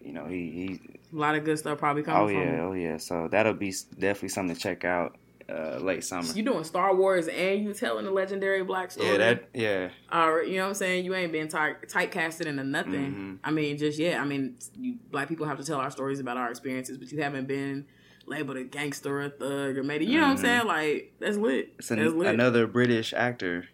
you 0.00 0.12
know 0.12 0.26
he 0.26 0.50
he. 0.50 0.80
A 1.14 1.16
lot 1.18 1.34
of 1.34 1.44
good 1.44 1.58
stuff 1.58 1.78
probably 1.78 2.02
coming 2.02 2.22
Oh 2.22 2.26
from 2.28 2.36
yeah, 2.36 2.54
him. 2.54 2.60
oh 2.60 2.72
yeah. 2.72 2.96
So 2.96 3.28
that'll 3.28 3.52
be 3.54 3.72
definitely 3.98 4.30
something 4.30 4.56
to 4.56 4.60
check 4.60 4.84
out 4.84 5.16
uh, 5.48 5.76
late 5.78 6.02
summer. 6.04 6.32
You 6.32 6.42
doing 6.42 6.64
Star 6.64 6.94
Wars 6.94 7.28
and 7.28 7.62
you 7.64 7.74
telling 7.74 8.04
the 8.06 8.10
legendary 8.10 8.64
black 8.64 8.90
story. 8.90 9.10
Yeah, 9.10 9.18
that 9.18 9.48
yeah. 9.52 9.88
Uh, 10.10 10.40
you 10.40 10.56
know 10.56 10.62
what 10.62 10.68
I'm 10.68 10.74
saying? 10.74 11.04
You 11.04 11.14
ain't 11.14 11.32
been 11.32 11.48
tight 11.48 11.82
typecasted 11.88 12.46
into 12.46 12.64
nothing. 12.64 13.12
Mhm. 13.14 13.38
I 13.44 13.50
mean, 13.50 13.76
just 13.76 13.98
yeah. 13.98 14.22
I 14.22 14.24
mean, 14.24 14.56
you, 14.78 14.96
black 15.10 15.28
people 15.28 15.46
have 15.46 15.58
to 15.58 15.64
tell 15.64 15.78
our 15.80 15.90
stories 15.90 16.20
about 16.20 16.36
our 16.38 16.48
experiences, 16.50 16.96
but 16.96 17.12
you 17.12 17.20
haven't 17.22 17.46
been 17.46 17.86
labeled 18.26 18.56
a 18.56 18.64
gangster 18.64 19.18
or 19.18 19.22
a 19.22 19.30
thug 19.30 19.76
or 19.78 19.82
maybe 19.82 20.06
you 20.06 20.18
know 20.18 20.26
what 20.26 20.30
I'm 20.32 20.36
Mhm. 20.36 20.40
saying? 20.40 20.66
Like 20.66 21.12
that's 21.20 21.36
lit. 21.36 21.72
It's 21.78 21.90
an, 21.90 21.98
that's 21.98 22.14
lit. 22.14 22.28
another 22.28 22.66
British 22.66 23.12
actor 23.12 23.64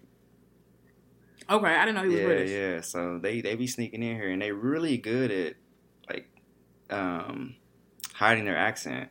okay, 1.50 1.74
I 1.74 1.84
didn't 1.84 1.94
know 1.96 2.02
he 2.02 2.08
was 2.08 2.18
yeah, 2.18 2.24
British. 2.24 2.50
yeah. 2.50 2.80
So 2.80 3.18
they 3.18 3.40
they 3.40 3.54
be 3.54 3.66
sneaking 3.66 4.02
in 4.02 4.16
here, 4.16 4.30
and 4.30 4.42
they 4.42 4.52
really 4.52 4.98
good 4.98 5.30
at 5.30 5.54
like 6.08 6.28
um 6.90 7.56
hiding 8.14 8.44
their 8.44 8.56
accent. 8.56 9.10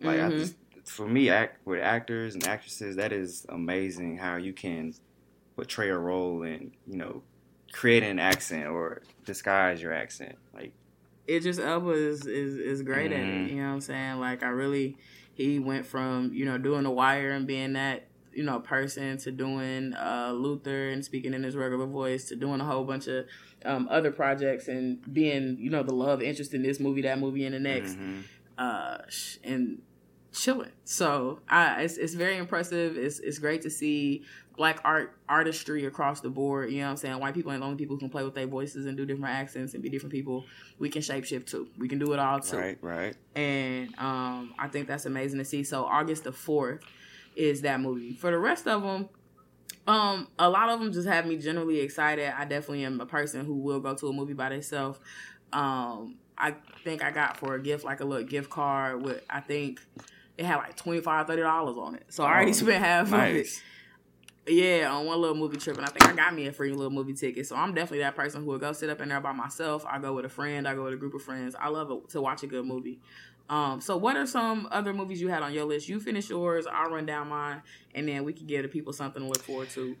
Like 0.00 0.20
I 0.20 0.30
Mhm. 0.30 0.38
just 0.38 0.56
for 0.84 1.06
me, 1.06 1.28
act 1.30 1.64
with 1.66 1.80
actors 1.80 2.34
and 2.34 2.44
actresses, 2.44 2.96
that 2.96 3.12
is 3.12 3.46
amazing 3.48 4.18
how 4.18 4.36
you 4.36 4.52
can 4.52 4.94
portray 5.56 5.90
a 5.90 5.98
role 5.98 6.42
and 6.42 6.72
you 6.86 6.96
know 6.96 7.22
create 7.72 8.02
an 8.02 8.18
accent 8.18 8.66
or 8.66 9.02
disguise 9.24 9.80
your 9.80 9.92
accent. 9.92 10.36
Like 10.52 10.74
Idris 11.28 11.58
Elba 11.58 11.90
is 11.90 12.26
is, 12.26 12.56
is 12.56 12.82
great 12.82 13.12
at 13.12 13.20
Mhm. 13.20 13.46
it. 13.46 13.50
You 13.52 13.56
know 13.62 13.68
what 13.68 13.74
I'm 13.74 13.80
saying? 13.80 14.18
Like 14.20 14.42
I 14.42 14.48
really, 14.48 14.96
he 15.34 15.58
went 15.58 15.86
from 15.86 16.32
you 16.32 16.44
know 16.44 16.58
doing 16.58 16.82
The 16.84 16.90
Wire 16.90 17.30
and 17.30 17.46
being 17.46 17.74
that 17.74 18.06
you 18.32 18.42
know 18.42 18.60
person 18.60 19.18
to 19.18 19.30
doing 19.30 19.94
uh, 19.94 20.32
Luther 20.34 20.88
and 20.90 21.04
speaking 21.04 21.34
in 21.34 21.42
his 21.42 21.54
regular 21.56 21.86
voice 21.86 22.24
to 22.28 22.36
doing 22.36 22.60
a 22.60 22.64
whole 22.64 22.84
bunch 22.84 23.06
of 23.06 23.26
um, 23.64 23.86
other 23.90 24.10
projects 24.10 24.68
and 24.68 24.98
being 25.12 25.56
you 25.60 25.70
know 25.70 25.82
the 25.82 25.94
love 25.94 26.22
interest 26.22 26.54
in 26.54 26.62
this 26.62 26.80
movie, 26.80 27.02
that 27.02 27.18
movie, 27.18 27.44
and 27.44 27.54
the 27.54 27.60
next, 27.60 27.92
mm-hmm. 27.96 28.20
uh, 28.58 28.98
and 29.44 29.80
chilling. 30.32 30.72
So 30.84 31.40
I, 31.48 31.82
it's 31.82 31.96
it's 31.96 32.14
very 32.14 32.36
impressive. 32.36 32.96
It's 32.96 33.18
it's 33.20 33.38
great 33.38 33.62
to 33.62 33.70
see 33.70 34.24
black 34.56 34.80
art 34.84 35.16
artistry 35.28 35.86
across 35.86 36.20
the 36.20 36.30
board. 36.30 36.70
You 36.70 36.80
know 36.80 36.86
what 36.86 36.90
I'm 36.90 36.96
saying? 36.96 37.20
White 37.20 37.34
people 37.34 37.52
ain't 37.52 37.60
the 37.60 37.66
only 37.66 37.78
people 37.78 37.96
who 37.96 38.00
can 38.00 38.10
play 38.10 38.24
with 38.24 38.34
their 38.34 38.46
voices 38.46 38.86
and 38.86 38.96
do 38.96 39.04
different 39.06 39.34
accents 39.34 39.74
and 39.74 39.82
be 39.82 39.88
different 39.88 40.12
people. 40.12 40.44
We 40.78 40.88
can 40.88 41.02
shapeshift 41.02 41.46
too. 41.46 41.68
We 41.78 41.88
can 41.88 41.98
do 41.98 42.12
it 42.12 42.18
all 42.18 42.40
too. 42.40 42.56
Right, 42.56 42.78
right. 42.80 43.16
And 43.34 43.94
um, 43.98 44.54
I 44.58 44.68
think 44.68 44.88
that's 44.88 45.06
amazing 45.06 45.38
to 45.38 45.44
see. 45.44 45.64
So 45.64 45.84
August 45.84 46.24
the 46.24 46.32
fourth 46.32 46.80
is 47.36 47.62
that 47.62 47.80
movie. 47.80 48.14
For 48.14 48.30
the 48.30 48.38
rest 48.38 48.66
of 48.66 48.82
them, 48.82 49.08
um, 49.86 50.28
a 50.38 50.48
lot 50.48 50.68
of 50.68 50.80
them 50.80 50.92
just 50.92 51.08
have 51.08 51.26
me 51.26 51.36
generally 51.36 51.80
excited. 51.80 52.32
I 52.36 52.44
definitely 52.44 52.84
am 52.84 53.00
a 53.00 53.06
person 53.06 53.44
who 53.44 53.54
will 53.54 53.80
go 53.80 53.94
to 53.94 54.08
a 54.08 54.12
movie 54.12 54.34
by 54.34 54.50
themselves. 54.50 54.98
Um, 55.52 56.16
I 56.38 56.54
think 56.84 57.02
I 57.04 57.10
got 57.10 57.36
for 57.36 57.54
a 57.54 57.62
gift 57.62 57.84
like 57.84 58.00
a 58.00 58.04
little 58.04 58.26
gift 58.26 58.50
card 58.50 59.04
with 59.04 59.22
I 59.28 59.40
think 59.40 59.80
it 60.38 60.44
had 60.44 60.56
like 60.56 60.76
25 60.76 61.26
30 61.26 61.42
dollars 61.42 61.76
on 61.78 61.94
it. 61.94 62.04
So 62.08 62.24
I 62.24 62.34
already 62.34 62.50
oh, 62.50 62.54
spent 62.54 62.84
half 62.84 63.10
nice. 63.10 63.30
of 63.30 63.36
it. 63.36 63.62
Yeah, 64.44 64.90
on 64.90 65.06
one 65.06 65.20
little 65.20 65.36
movie 65.36 65.56
trip, 65.56 65.76
and 65.76 65.86
I 65.86 65.88
think 65.90 66.04
I 66.04 66.16
got 66.16 66.34
me 66.34 66.48
a 66.48 66.52
free 66.52 66.72
little 66.72 66.90
movie 66.90 67.14
ticket. 67.14 67.46
So 67.46 67.54
I'm 67.54 67.74
definitely 67.74 68.00
that 68.00 68.16
person 68.16 68.42
who 68.42 68.48
will 68.48 68.58
go 68.58 68.72
sit 68.72 68.90
up 68.90 69.00
in 69.00 69.08
there 69.08 69.20
by 69.20 69.30
myself. 69.30 69.84
I 69.88 70.00
go 70.00 70.14
with 70.14 70.24
a 70.24 70.28
friend. 70.28 70.66
I 70.66 70.74
go 70.74 70.82
with 70.82 70.94
a 70.94 70.96
group 70.96 71.14
of 71.14 71.22
friends. 71.22 71.54
I 71.58 71.68
love 71.68 71.92
it, 71.92 72.08
to 72.10 72.20
watch 72.20 72.42
a 72.42 72.48
good 72.48 72.66
movie. 72.66 72.98
Um, 73.48 73.80
so 73.80 73.96
what 73.96 74.16
are 74.16 74.26
some 74.26 74.66
other 74.70 74.92
movies 74.92 75.20
you 75.20 75.28
had 75.28 75.42
on 75.42 75.52
your 75.52 75.64
list? 75.64 75.88
You 75.88 76.00
finish 76.00 76.30
yours, 76.30 76.66
I'll 76.66 76.90
run 76.90 77.06
down 77.06 77.28
mine, 77.28 77.62
and 77.94 78.08
then 78.08 78.24
we 78.24 78.32
can 78.32 78.46
give 78.46 78.62
the 78.62 78.68
people 78.68 78.92
something 78.92 79.22
to 79.22 79.28
look 79.28 79.42
forward 79.42 79.68
to 79.70 79.96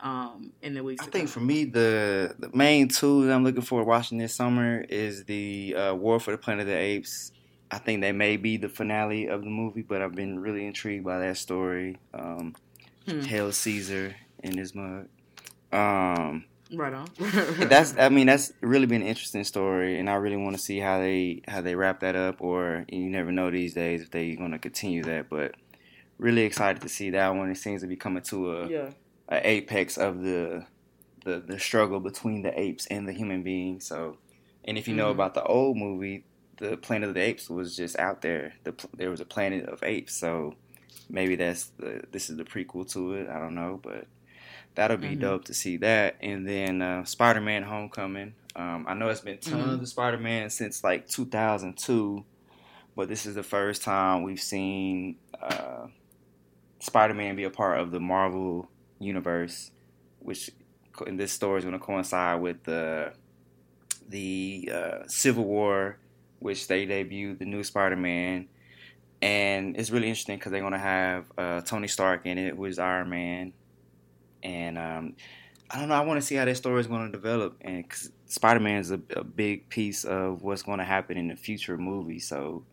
um, 0.00 0.52
in 0.62 0.74
the 0.74 0.82
weeks. 0.82 1.06
I 1.06 1.10
think 1.10 1.28
for 1.28 1.40
me, 1.40 1.64
the 1.64 2.34
the 2.38 2.50
main 2.52 2.88
two 2.88 3.26
that 3.26 3.32
I'm 3.32 3.44
looking 3.44 3.62
forward 3.62 3.84
to 3.84 3.88
watching 3.88 4.18
this 4.18 4.34
summer 4.34 4.84
is 4.88 5.24
the 5.24 5.74
uh, 5.76 5.94
War 5.94 6.18
for 6.18 6.32
the 6.32 6.38
Planet 6.38 6.62
of 6.62 6.66
the 6.66 6.76
Apes. 6.76 7.32
I 7.70 7.78
think 7.78 8.02
that 8.02 8.14
may 8.14 8.36
be 8.36 8.56
the 8.56 8.68
finale 8.68 9.26
of 9.26 9.42
the 9.42 9.50
movie, 9.50 9.82
but 9.82 10.02
I've 10.02 10.14
been 10.14 10.38
really 10.38 10.66
intrigued 10.66 11.04
by 11.04 11.18
that 11.18 11.36
story. 11.36 11.98
Um, 12.14 12.54
hmm. 13.08 13.20
Hail 13.20 13.52
Caesar 13.52 14.14
in 14.42 14.56
his 14.56 14.74
mug. 14.74 15.08
Um, 15.72 16.44
Right 16.72 16.92
on. 16.92 17.06
that's 17.68 17.96
I 17.96 18.08
mean 18.08 18.26
that's 18.26 18.52
really 18.60 18.86
been 18.86 19.02
an 19.02 19.06
interesting 19.06 19.44
story, 19.44 20.00
and 20.00 20.10
I 20.10 20.14
really 20.14 20.36
want 20.36 20.56
to 20.56 20.62
see 20.62 20.80
how 20.80 20.98
they 20.98 21.42
how 21.46 21.60
they 21.60 21.76
wrap 21.76 22.00
that 22.00 22.16
up. 22.16 22.40
Or 22.40 22.84
you 22.88 23.08
never 23.08 23.30
know 23.30 23.50
these 23.50 23.74
days 23.74 24.02
if 24.02 24.10
they're 24.10 24.34
going 24.34 24.50
to 24.50 24.58
continue 24.58 25.04
that. 25.04 25.28
But 25.28 25.54
really 26.18 26.42
excited 26.42 26.82
to 26.82 26.88
see 26.88 27.10
that 27.10 27.34
one. 27.34 27.50
It 27.50 27.56
seems 27.56 27.82
to 27.82 27.86
be 27.86 27.96
coming 27.96 28.22
to 28.24 28.52
a, 28.52 28.68
yeah. 28.68 28.90
a 29.28 29.48
apex 29.48 29.96
of 29.96 30.22
the, 30.22 30.66
the 31.24 31.38
the 31.38 31.58
struggle 31.60 32.00
between 32.00 32.42
the 32.42 32.58
apes 32.58 32.86
and 32.86 33.06
the 33.06 33.12
human 33.12 33.44
being. 33.44 33.78
So, 33.78 34.18
and 34.64 34.76
if 34.76 34.88
you 34.88 34.94
know 34.94 35.04
mm-hmm. 35.04 35.20
about 35.20 35.34
the 35.34 35.44
old 35.44 35.76
movie, 35.76 36.24
the 36.58 36.76
Planet 36.76 37.08
of 37.08 37.14
the 37.14 37.20
Apes 37.20 37.50
was 37.50 37.76
just 37.76 37.98
out 37.98 38.22
there. 38.22 38.54
The, 38.64 38.74
there 38.96 39.10
was 39.10 39.20
a 39.20 39.24
planet 39.24 39.68
of 39.68 39.82
apes. 39.82 40.14
So 40.14 40.54
maybe 41.08 41.36
that's 41.36 41.66
the 41.78 42.02
this 42.10 42.30
is 42.30 42.36
the 42.36 42.44
prequel 42.44 42.90
to 42.92 43.14
it. 43.14 43.28
I 43.28 43.38
don't 43.38 43.54
know, 43.54 43.80
but 43.82 44.06
that'll 44.74 44.96
be 44.96 45.08
mm-hmm. 45.08 45.20
dope 45.20 45.44
to 45.46 45.54
see 45.54 45.76
that. 45.78 46.16
And 46.20 46.48
then 46.48 46.82
uh, 46.82 47.04
Spider 47.04 47.40
Man 47.40 47.62
Homecoming. 47.62 48.34
Um, 48.54 48.86
I 48.88 48.94
know 48.94 49.08
it's 49.08 49.20
been 49.20 49.38
tons 49.38 49.64
mm-hmm. 49.64 49.82
of 49.82 49.88
Spider 49.88 50.18
Man 50.18 50.48
since 50.50 50.82
like 50.82 51.08
2002, 51.08 52.24
but 52.94 53.08
this 53.08 53.26
is 53.26 53.34
the 53.34 53.42
first 53.42 53.82
time 53.82 54.22
we've 54.22 54.40
seen 54.40 55.16
uh, 55.42 55.86
Spider 56.80 57.14
Man 57.14 57.36
be 57.36 57.44
a 57.44 57.50
part 57.50 57.80
of 57.80 57.90
the 57.90 58.00
Marvel 58.00 58.68
universe, 58.98 59.70
which 60.20 60.50
in 61.06 61.16
this 61.16 61.32
story 61.32 61.58
is 61.58 61.64
going 61.64 61.78
to 61.78 61.84
coincide 61.84 62.40
with 62.40 62.62
the 62.64 63.12
the 64.08 64.70
uh, 64.72 64.98
Civil 65.08 65.44
War, 65.44 65.98
which 66.38 66.68
they 66.68 66.86
debuted 66.86 67.38
the 67.38 67.44
new 67.44 67.62
Spider 67.62 67.96
Man. 67.96 68.48
And 69.22 69.76
it's 69.76 69.90
really 69.90 70.08
interesting 70.08 70.36
because 70.38 70.52
they're 70.52 70.60
going 70.60 70.72
to 70.72 70.78
have 70.78 71.24
uh, 71.38 71.60
Tony 71.62 71.88
Stark 71.88 72.26
in 72.26 72.36
it, 72.38 72.54
who 72.54 72.64
is 72.66 72.78
Iron 72.78 73.08
Man 73.08 73.52
and 74.46 74.78
um, 74.78 75.14
I 75.70 75.78
don't 75.78 75.88
know. 75.88 75.94
I 75.94 76.00
want 76.00 76.20
to 76.20 76.26
see 76.26 76.36
how 76.36 76.44
that 76.44 76.56
story 76.56 76.80
is 76.80 76.86
going 76.86 77.06
to 77.06 77.12
develop, 77.12 77.56
and 77.60 77.82
because 77.82 78.10
Spider 78.26 78.60
Man 78.60 78.78
is 78.78 78.92
a, 78.92 79.00
a, 79.14 79.24
big 79.24 79.68
piece 79.68 80.04
of 80.04 80.42
what's 80.42 80.62
going 80.62 80.78
to 80.78 80.84
happen 80.84 81.16
in 81.16 81.28
the 81.28 81.36
future 81.36 81.76
movie. 81.76 82.20
So 82.20 82.64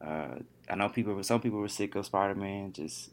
uh, 0.00 0.36
I 0.70 0.74
know 0.76 0.88
people, 0.88 1.20
some 1.24 1.40
people 1.40 1.58
were 1.58 1.68
sick 1.68 1.94
of 1.96 2.06
Spider 2.06 2.36
Man. 2.36 2.72
Just 2.72 3.10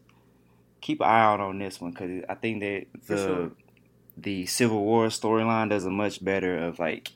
keep 0.82 1.02
an 1.02 1.08
eye 1.08 1.22
out 1.22 1.40
on 1.40 1.58
this 1.58 1.82
one 1.82 1.92
because 1.92 2.24
I 2.30 2.36
think 2.36 2.60
that 2.62 2.86
the 3.08 3.18
sure. 3.18 3.52
the 4.18 4.46
Civil 4.46 4.84
War 4.84 5.08
storyline 5.08 5.70
does 5.70 5.86
a 5.86 5.90
much 5.90 6.24
better 6.24 6.58
of 6.58 6.78
like 6.78 7.12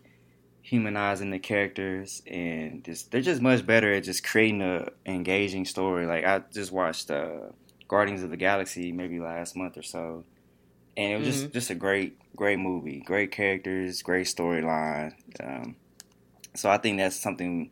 humanizing 0.68 1.30
the 1.30 1.40
characters 1.40 2.22
and 2.28 2.84
just 2.84 3.12
they're 3.12 3.22
just 3.22 3.42
much 3.42 3.66
better 3.66 3.94
at 3.94 4.04
just 4.04 4.24
creating 4.24 4.62
a 4.62 4.88
engaging 5.06 5.66
story. 5.66 6.06
Like 6.06 6.26
I 6.26 6.44
just 6.54 6.72
watched 6.72 7.10
uh, 7.10 7.52
Guardians 7.88 8.24
of 8.24 8.30
the 8.30 8.38
Galaxy 8.38 8.92
maybe 8.92 9.20
last 9.20 9.56
month 9.56 9.78
or 9.78 9.84
so 9.84 10.26
and 10.98 11.14
it 11.14 11.18
was 11.18 11.28
mm-hmm. 11.28 11.44
just 11.44 11.54
just 11.54 11.70
a 11.70 11.76
great 11.76 12.18
great 12.36 12.60
movie, 12.60 13.00
great 13.00 13.32
characters, 13.32 14.02
great 14.02 14.26
storyline. 14.26 15.14
Um, 15.42 15.76
so 16.56 16.70
I 16.70 16.78
think 16.78 16.98
that's 16.98 17.16
something. 17.16 17.72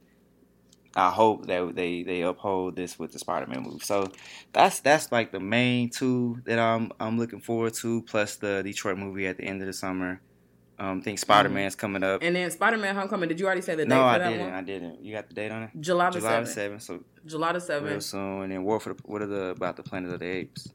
I 0.96 1.10
hope 1.10 1.48
that 1.48 1.76
they 1.76 2.04
they 2.04 2.22
uphold 2.22 2.78
this 2.78 2.98
with 2.98 3.12
the 3.12 3.20
Spider-Man 3.20 3.64
movie. 3.64 3.80
So 3.80 4.12
that's 4.54 4.80
that's 4.80 5.12
like 5.12 5.32
the 5.32 5.40
main 5.40 5.90
two 5.90 6.42
that 6.46 6.60
I'm 6.60 6.92
I'm 7.00 7.18
looking 7.18 7.42
forward 7.42 7.74
to. 7.76 8.04
Plus 8.04 8.38
the 8.38 8.62
Detroit 8.64 8.98
movie 8.98 9.28
at 9.28 9.38
the 9.38 9.44
end 9.44 9.62
of 9.62 9.68
the 9.68 9.74
summer. 9.74 10.22
Um, 10.78 11.00
I 11.00 11.02
think 11.02 11.20
Spider 11.20 11.50
Man's 11.50 11.74
mm-hmm. 11.74 11.82
coming 11.82 12.04
up. 12.04 12.22
And 12.22 12.36
then 12.36 12.52
Spider 12.52 12.78
Man 12.78 12.96
Homecoming. 12.96 13.30
Did 13.30 13.40
you 13.40 13.46
already 13.46 13.62
say 13.62 13.76
the 13.76 13.84
date 13.84 13.90
no, 13.90 14.12
for 14.12 14.20
that 14.20 14.30
didn't. 14.30 14.54
I 14.54 14.62
didn't. 14.62 15.06
You 15.06 15.14
got 15.14 15.30
the 15.30 15.34
date 15.34 15.52
on 15.52 15.64
it? 15.64 15.70
July 15.80 16.10
the 16.10 16.20
July 16.20 16.42
7th. 16.42 16.56
7th. 16.56 16.82
So 16.82 17.04
July 17.26 17.54
the 17.54 17.62
seventh. 17.62 17.92
Real 17.92 18.02
soon. 18.02 18.42
And 18.44 18.52
then 18.52 18.64
War 18.64 18.80
for 18.80 18.94
the, 18.94 19.02
what 19.06 19.22
are 19.22 19.28
the 19.28 19.46
about 19.50 19.78
the 19.78 19.84
Planet 19.84 20.14
of 20.14 20.20
the 20.20 20.26
Apes? 20.26 20.70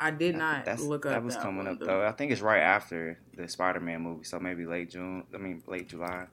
I 0.00 0.10
did 0.10 0.36
not 0.36 0.64
That's, 0.64 0.82
look 0.82 1.06
up. 1.06 1.12
That 1.12 1.24
was 1.24 1.34
that 1.34 1.42
coming 1.42 1.64
one, 1.64 1.68
up 1.68 1.80
though. 1.80 2.06
I 2.06 2.12
think 2.12 2.32
it's 2.32 2.40
right 2.40 2.60
after 2.60 3.18
the 3.36 3.48
Spider 3.48 3.80
Man 3.80 4.02
movie, 4.02 4.24
so 4.24 4.38
maybe 4.38 4.64
late 4.66 4.90
June. 4.90 5.24
I 5.34 5.38
mean 5.38 5.62
late 5.66 5.88
July. 5.88 6.26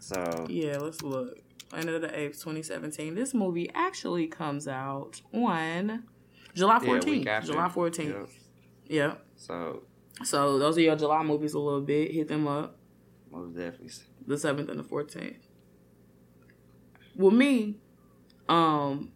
So 0.00 0.46
yeah, 0.48 0.78
let's 0.78 1.02
look. 1.02 1.38
Planet 1.70 1.96
of 1.96 2.02
the 2.02 2.18
Apes 2.18 2.38
2017. 2.38 3.14
This 3.14 3.34
movie 3.34 3.70
actually 3.74 4.26
comes 4.26 4.66
out 4.66 5.20
on 5.34 6.04
July 6.54 6.78
14th. 6.78 7.24
Yeah, 7.24 7.40
July 7.40 7.68
14th. 7.68 8.08
Yep. 8.08 8.28
Yeah. 8.88 9.14
So 9.36 9.82
so 10.24 10.58
those 10.58 10.76
are 10.78 10.80
your 10.80 10.96
July 10.96 11.22
movies 11.22 11.54
a 11.54 11.58
little 11.58 11.80
bit. 11.80 12.12
Hit 12.12 12.28
them 12.28 12.46
up. 12.46 12.76
Most 13.30 13.54
definitely. 13.54 13.90
The 14.26 14.34
7th 14.34 14.68
and 14.68 14.78
the 14.78 14.84
14th. 14.84 15.36
With 17.16 17.34
me, 17.34 17.76
um, 18.48 19.10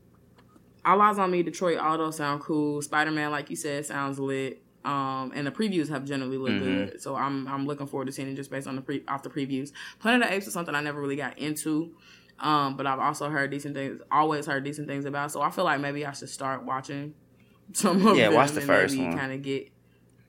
all 0.84 0.98
Eyez 0.98 1.18
on 1.18 1.30
Me, 1.30 1.42
Detroit 1.42 1.78
Auto 1.78 2.10
sound 2.10 2.40
cool. 2.40 2.82
Spider 2.82 3.10
Man, 3.10 3.30
like 3.30 3.50
you 3.50 3.56
said, 3.56 3.86
sounds 3.86 4.18
lit. 4.18 4.62
Um, 4.84 5.30
and 5.34 5.46
the 5.46 5.52
previews 5.52 5.88
have 5.90 6.04
generally 6.04 6.36
looked 6.36 6.54
mm-hmm. 6.54 6.86
good, 6.90 7.00
so 7.00 7.14
I'm 7.14 7.46
I'm 7.46 7.66
looking 7.68 7.86
forward 7.86 8.06
to 8.06 8.12
seeing 8.12 8.26
it 8.26 8.34
just 8.34 8.50
based 8.50 8.66
on 8.66 8.74
the 8.74 8.82
pre 8.82 9.04
off 9.06 9.22
the 9.22 9.30
previews. 9.30 9.70
Planet 10.00 10.22
of 10.22 10.28
the 10.28 10.34
Apes 10.34 10.48
is 10.48 10.52
something 10.52 10.74
I 10.74 10.80
never 10.80 11.00
really 11.00 11.14
got 11.14 11.38
into, 11.38 11.94
um, 12.40 12.76
but 12.76 12.84
I've 12.84 12.98
also 12.98 13.28
heard 13.28 13.52
decent 13.52 13.76
things, 13.76 14.00
always 14.10 14.44
heard 14.44 14.64
decent 14.64 14.88
things 14.88 15.04
about. 15.04 15.30
So 15.30 15.40
I 15.40 15.50
feel 15.50 15.62
like 15.64 15.80
maybe 15.80 16.04
I 16.04 16.10
should 16.10 16.30
start 16.30 16.64
watching 16.64 17.14
some 17.72 18.04
of 18.04 18.16
yeah, 18.16 18.24
them 18.24 18.34
watch 18.34 18.50
the 18.50 18.58
and 18.58 18.66
first 18.66 18.98
one, 18.98 19.16
kind 19.16 19.32
of 19.32 19.42
get 19.42 19.70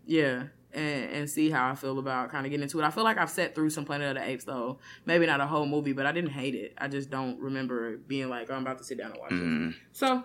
yeah, 0.05 0.43
and, 0.73 1.11
and 1.11 1.29
see 1.29 1.49
how 1.49 1.69
I 1.69 1.75
feel 1.75 1.99
about 1.99 2.31
kind 2.31 2.45
of 2.45 2.49
getting 2.49 2.63
into 2.63 2.79
it. 2.79 2.83
I 2.83 2.89
feel 2.89 3.03
like 3.03 3.17
I've 3.17 3.29
sat 3.29 3.55
through 3.55 3.69
some 3.69 3.85
Planet 3.85 4.15
of 4.15 4.23
the 4.23 4.29
Apes 4.29 4.45
though, 4.45 4.79
maybe 5.05 5.25
not 5.25 5.41
a 5.41 5.47
whole 5.47 5.65
movie, 5.65 5.93
but 5.93 6.05
I 6.05 6.11
didn't 6.11 6.31
hate 6.31 6.55
it. 6.55 6.73
I 6.77 6.87
just 6.87 7.09
don't 7.09 7.39
remember 7.39 7.97
being 7.97 8.29
like, 8.29 8.49
oh, 8.49 8.55
I'm 8.55 8.61
about 8.61 8.77
to 8.79 8.83
sit 8.83 8.97
down 8.97 9.11
and 9.11 9.19
watch 9.19 9.31
mm-hmm. 9.31 9.69
it. 9.69 9.75
So 9.91 10.23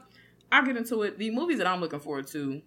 I'll 0.51 0.65
get 0.65 0.77
into 0.77 1.03
it. 1.03 1.19
The 1.19 1.31
movies 1.31 1.59
that 1.59 1.67
I'm 1.67 1.81
looking 1.81 2.01
forward 2.01 2.27
to, 2.29 2.63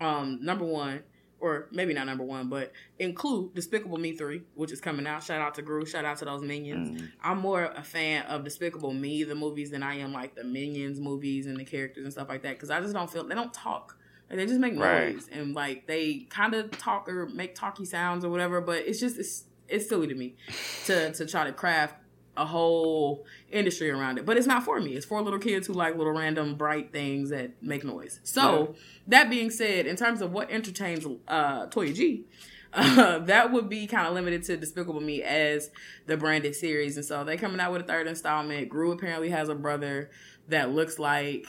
um, 0.00 0.38
number 0.42 0.64
one, 0.64 1.02
or 1.40 1.68
maybe 1.70 1.94
not 1.94 2.06
number 2.06 2.24
one, 2.24 2.48
but 2.48 2.72
include 2.98 3.54
Despicable 3.54 3.98
Me 3.98 4.12
3, 4.12 4.42
which 4.54 4.72
is 4.72 4.80
coming 4.80 5.06
out. 5.06 5.22
Shout 5.22 5.40
out 5.40 5.54
to 5.54 5.62
Gru. 5.62 5.86
Shout 5.86 6.04
out 6.04 6.16
to 6.18 6.24
those 6.24 6.42
Minions. 6.42 7.00
Mm. 7.00 7.10
I'm 7.22 7.38
more 7.38 7.64
a 7.64 7.82
fan 7.82 8.26
of 8.26 8.42
Despicable 8.44 8.92
Me, 8.92 9.22
the 9.22 9.36
movies, 9.36 9.70
than 9.70 9.82
I 9.82 9.98
am 9.98 10.12
like 10.12 10.34
the 10.34 10.44
Minions 10.44 10.98
movies 10.98 11.46
and 11.46 11.56
the 11.56 11.64
characters 11.64 12.04
and 12.04 12.12
stuff 12.12 12.28
like 12.28 12.42
that. 12.42 12.54
Because 12.56 12.70
I 12.70 12.80
just 12.80 12.92
don't 12.92 13.10
feel, 13.10 13.26
they 13.26 13.36
don't 13.36 13.54
talk. 13.54 13.96
Like, 14.30 14.38
they 14.38 14.46
just 14.46 14.60
make 14.60 14.74
noise. 14.74 14.82
Right. 14.82 15.22
And 15.32 15.54
like 15.54 15.86
they 15.86 16.26
kind 16.30 16.54
of 16.54 16.70
talk 16.72 17.08
or 17.08 17.26
make 17.26 17.54
talky 17.54 17.84
sounds 17.84 18.24
or 18.24 18.28
whatever, 18.28 18.60
but 18.60 18.86
it's 18.86 19.00
just, 19.00 19.18
it's, 19.18 19.44
it's 19.68 19.88
silly 19.88 20.06
to 20.06 20.14
me 20.14 20.34
to, 20.86 21.12
to 21.12 21.26
try 21.26 21.44
to 21.44 21.52
craft 21.52 21.94
a 22.38 22.46
whole 22.46 23.26
industry 23.50 23.90
around 23.90 24.18
it. 24.18 24.24
But 24.24 24.36
it's 24.36 24.46
not 24.46 24.62
for 24.62 24.80
me. 24.80 24.92
It's 24.92 25.04
for 25.04 25.20
little 25.20 25.38
kids 25.38 25.66
who 25.66 25.74
like 25.74 25.96
little 25.96 26.12
random 26.12 26.54
bright 26.54 26.92
things 26.92 27.30
that 27.30 27.62
make 27.62 27.84
noise. 27.84 28.20
So 28.22 28.68
yeah. 28.74 28.80
that 29.08 29.30
being 29.30 29.50
said, 29.50 29.86
in 29.86 29.96
terms 29.96 30.22
of 30.22 30.32
what 30.32 30.50
entertains 30.50 31.04
uh, 31.26 31.66
Toya 31.66 31.94
G, 31.94 32.24
uh, 32.72 33.18
that 33.24 33.52
would 33.52 33.68
be 33.68 33.86
kind 33.86 34.06
of 34.06 34.14
limited 34.14 34.44
to 34.44 34.56
Despicable 34.56 35.00
Me 35.00 35.22
as 35.22 35.70
the 36.06 36.16
branded 36.16 36.54
series. 36.54 36.96
And 36.96 37.04
so 37.04 37.24
they 37.24 37.36
coming 37.36 37.60
out 37.60 37.72
with 37.72 37.82
a 37.82 37.84
third 37.84 38.06
installment. 38.06 38.68
Gru 38.68 38.92
apparently 38.92 39.30
has 39.30 39.48
a 39.48 39.54
brother 39.54 40.10
that 40.48 40.70
looks 40.70 40.98
like 40.98 41.46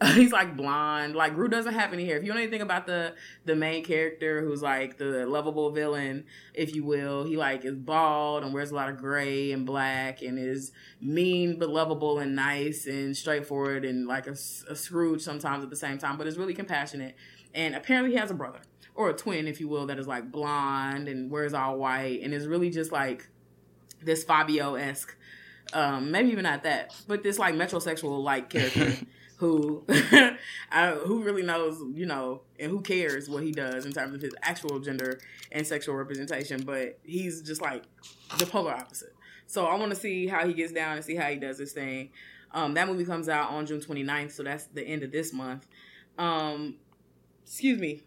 he's 0.14 0.30
like 0.30 0.56
blonde. 0.56 1.16
Like 1.16 1.34
Gru 1.34 1.48
doesn't 1.48 1.74
have 1.74 1.92
any 1.92 2.06
hair. 2.06 2.16
If 2.16 2.22
you 2.22 2.32
know 2.32 2.38
anything 2.38 2.60
about 2.60 2.86
the 2.86 3.14
the 3.44 3.56
main 3.56 3.84
character, 3.84 4.42
who's 4.42 4.62
like 4.62 4.96
the 4.96 5.26
lovable 5.26 5.70
villain, 5.70 6.24
if 6.54 6.74
you 6.74 6.84
will, 6.84 7.24
he 7.24 7.36
like 7.36 7.64
is 7.64 7.74
bald 7.74 8.44
and 8.44 8.54
wears 8.54 8.70
a 8.70 8.76
lot 8.76 8.88
of 8.88 8.96
gray 8.96 9.50
and 9.50 9.66
black 9.66 10.22
and 10.22 10.38
is 10.38 10.70
mean 11.00 11.58
but 11.58 11.68
lovable 11.68 12.20
and 12.20 12.36
nice 12.36 12.86
and 12.86 13.16
straightforward 13.16 13.84
and 13.84 14.06
like 14.06 14.28
a, 14.28 14.36
a 14.70 14.76
Scrooge 14.76 15.20
sometimes 15.20 15.64
at 15.64 15.70
the 15.70 15.76
same 15.76 15.98
time, 15.98 16.16
but 16.16 16.28
is 16.28 16.38
really 16.38 16.54
compassionate. 16.54 17.16
And 17.52 17.74
apparently, 17.74 18.12
he 18.12 18.18
has 18.18 18.30
a 18.30 18.34
brother 18.34 18.60
or 18.94 19.10
a 19.10 19.14
twin, 19.14 19.48
if 19.48 19.60
you 19.60 19.66
will, 19.66 19.86
that 19.86 19.98
is 19.98 20.06
like 20.06 20.30
blonde 20.30 21.08
and 21.08 21.28
wears 21.30 21.54
all 21.54 21.76
white 21.76 22.20
and 22.22 22.32
is 22.32 22.46
really 22.46 22.70
just 22.70 22.92
like 22.92 23.28
this 24.02 24.22
Fabio 24.22 24.76
esque. 24.76 25.16
Um, 25.72 26.10
maybe 26.10 26.30
even 26.30 26.44
not 26.44 26.62
that, 26.62 26.94
but 27.06 27.22
this 27.22 27.38
like 27.38 27.54
metrosexual 27.54 28.22
like 28.22 28.48
character 28.48 28.94
who 29.36 29.84
I, 30.70 30.90
who 30.92 31.22
really 31.22 31.42
knows, 31.42 31.82
you 31.94 32.06
know, 32.06 32.42
and 32.58 32.70
who 32.70 32.80
cares 32.80 33.28
what 33.28 33.42
he 33.42 33.52
does 33.52 33.86
in 33.86 33.92
terms 33.92 34.14
of 34.14 34.20
his 34.20 34.34
actual 34.42 34.80
gender 34.80 35.20
and 35.52 35.66
sexual 35.66 35.94
representation, 35.94 36.62
but 36.62 36.98
he's 37.04 37.42
just 37.42 37.60
like 37.60 37.84
the 38.38 38.46
polar 38.46 38.72
opposite. 38.72 39.14
So 39.46 39.66
I 39.66 39.76
want 39.76 39.90
to 39.90 39.96
see 39.96 40.26
how 40.26 40.46
he 40.46 40.54
gets 40.54 40.72
down 40.72 40.96
and 40.96 41.04
see 41.04 41.14
how 41.14 41.28
he 41.28 41.36
does 41.36 41.58
this 41.58 41.72
thing. 41.72 42.10
Um, 42.52 42.74
that 42.74 42.88
movie 42.88 43.04
comes 43.04 43.28
out 43.28 43.50
on 43.50 43.66
June 43.66 43.80
29th, 43.80 44.32
so 44.32 44.42
that's 44.42 44.64
the 44.66 44.82
end 44.82 45.02
of 45.02 45.12
this 45.12 45.32
month. 45.32 45.66
Um, 46.18 46.76
excuse 47.44 47.78
me. 47.78 48.02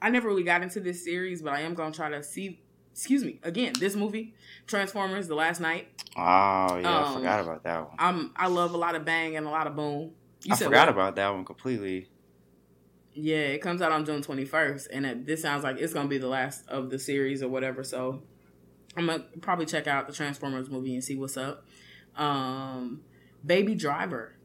I 0.00 0.10
never 0.10 0.28
really 0.28 0.42
got 0.42 0.62
into 0.62 0.80
this 0.80 1.04
series, 1.04 1.42
but 1.42 1.52
I 1.52 1.60
am 1.60 1.74
going 1.74 1.92
to 1.92 1.96
try 1.96 2.10
to 2.10 2.22
see 2.24 2.60
excuse 2.92 3.24
me, 3.24 3.40
again, 3.42 3.72
this 3.78 3.96
movie, 3.96 4.34
Transformers: 4.66 5.28
The 5.28 5.34
Last 5.34 5.60
Knight. 5.60 5.88
Oh 6.16 6.78
yeah, 6.78 6.98
um, 6.98 7.04
I 7.04 7.14
forgot 7.14 7.40
about 7.40 7.64
that 7.64 7.88
one. 7.88 7.96
I'm 7.98 8.32
I 8.36 8.46
love 8.48 8.74
a 8.74 8.76
lot 8.76 8.94
of 8.94 9.04
bang 9.04 9.36
and 9.36 9.46
a 9.46 9.50
lot 9.50 9.66
of 9.66 9.74
boom. 9.74 10.12
You 10.44 10.54
I 10.54 10.56
forgot 10.56 10.86
what? 10.86 10.94
about 10.94 11.16
that 11.16 11.32
one 11.32 11.44
completely. 11.44 12.08
Yeah, 13.14 13.36
it 13.36 13.60
comes 13.60 13.82
out 13.82 13.92
on 13.92 14.06
June 14.06 14.22
21st, 14.22 14.88
and 14.90 15.04
it, 15.04 15.26
this 15.26 15.42
sounds 15.42 15.64
like 15.64 15.76
it's 15.78 15.92
gonna 15.92 16.08
be 16.08 16.18
the 16.18 16.28
last 16.28 16.66
of 16.68 16.90
the 16.90 16.98
series 16.98 17.42
or 17.42 17.48
whatever. 17.48 17.84
So 17.84 18.22
I'm 18.96 19.06
gonna 19.06 19.24
probably 19.40 19.66
check 19.66 19.86
out 19.86 20.06
the 20.06 20.12
Transformers 20.12 20.70
movie 20.70 20.94
and 20.94 21.04
see 21.04 21.16
what's 21.16 21.36
up. 21.36 21.66
Um, 22.16 23.02
Baby 23.44 23.74
Driver 23.74 24.36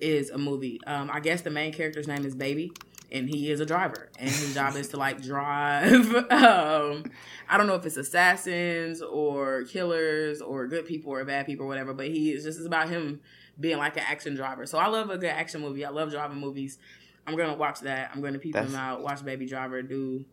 is 0.00 0.30
a 0.30 0.38
movie. 0.38 0.80
Um, 0.86 1.10
I 1.12 1.20
guess 1.20 1.42
the 1.42 1.50
main 1.50 1.72
character's 1.72 2.08
name 2.08 2.24
is 2.24 2.34
Baby, 2.34 2.72
and 3.14 3.30
he 3.30 3.50
is 3.50 3.60
a 3.60 3.66
driver, 3.66 4.08
and 4.18 4.28
his 4.28 4.54
job 4.54 4.74
is 4.74 4.88
to 4.88 4.96
like 4.96 5.22
drive. 5.22 6.14
um, 6.30 7.04
I 7.48 7.56
don't 7.56 7.68
know 7.68 7.76
if 7.76 7.86
it's 7.86 7.96
assassins 7.96 9.00
or 9.00 9.62
killers 9.64 10.40
or 10.42 10.66
good 10.66 10.84
people 10.84 11.12
or 11.12 11.24
bad 11.24 11.46
people 11.46 11.64
or 11.64 11.68
whatever, 11.68 11.94
but 11.94 12.08
he 12.08 12.32
is 12.32 12.42
just 12.42 12.66
about 12.66 12.88
him 12.88 13.20
being 13.58 13.78
like 13.78 13.96
an 13.96 14.02
action 14.06 14.34
driver. 14.34 14.66
So 14.66 14.78
I 14.78 14.88
love 14.88 15.10
a 15.10 15.16
good 15.16 15.30
action 15.30 15.60
movie. 15.60 15.84
I 15.84 15.90
love 15.90 16.10
driving 16.10 16.38
movies. 16.38 16.78
I'm 17.26 17.36
gonna 17.36 17.54
watch 17.54 17.80
that. 17.80 18.10
I'm 18.12 18.20
gonna 18.20 18.40
peep 18.40 18.54
them 18.54 18.74
out. 18.74 19.02
Watch 19.02 19.24
Baby 19.24 19.46
Driver 19.46 19.80
do. 19.80 20.24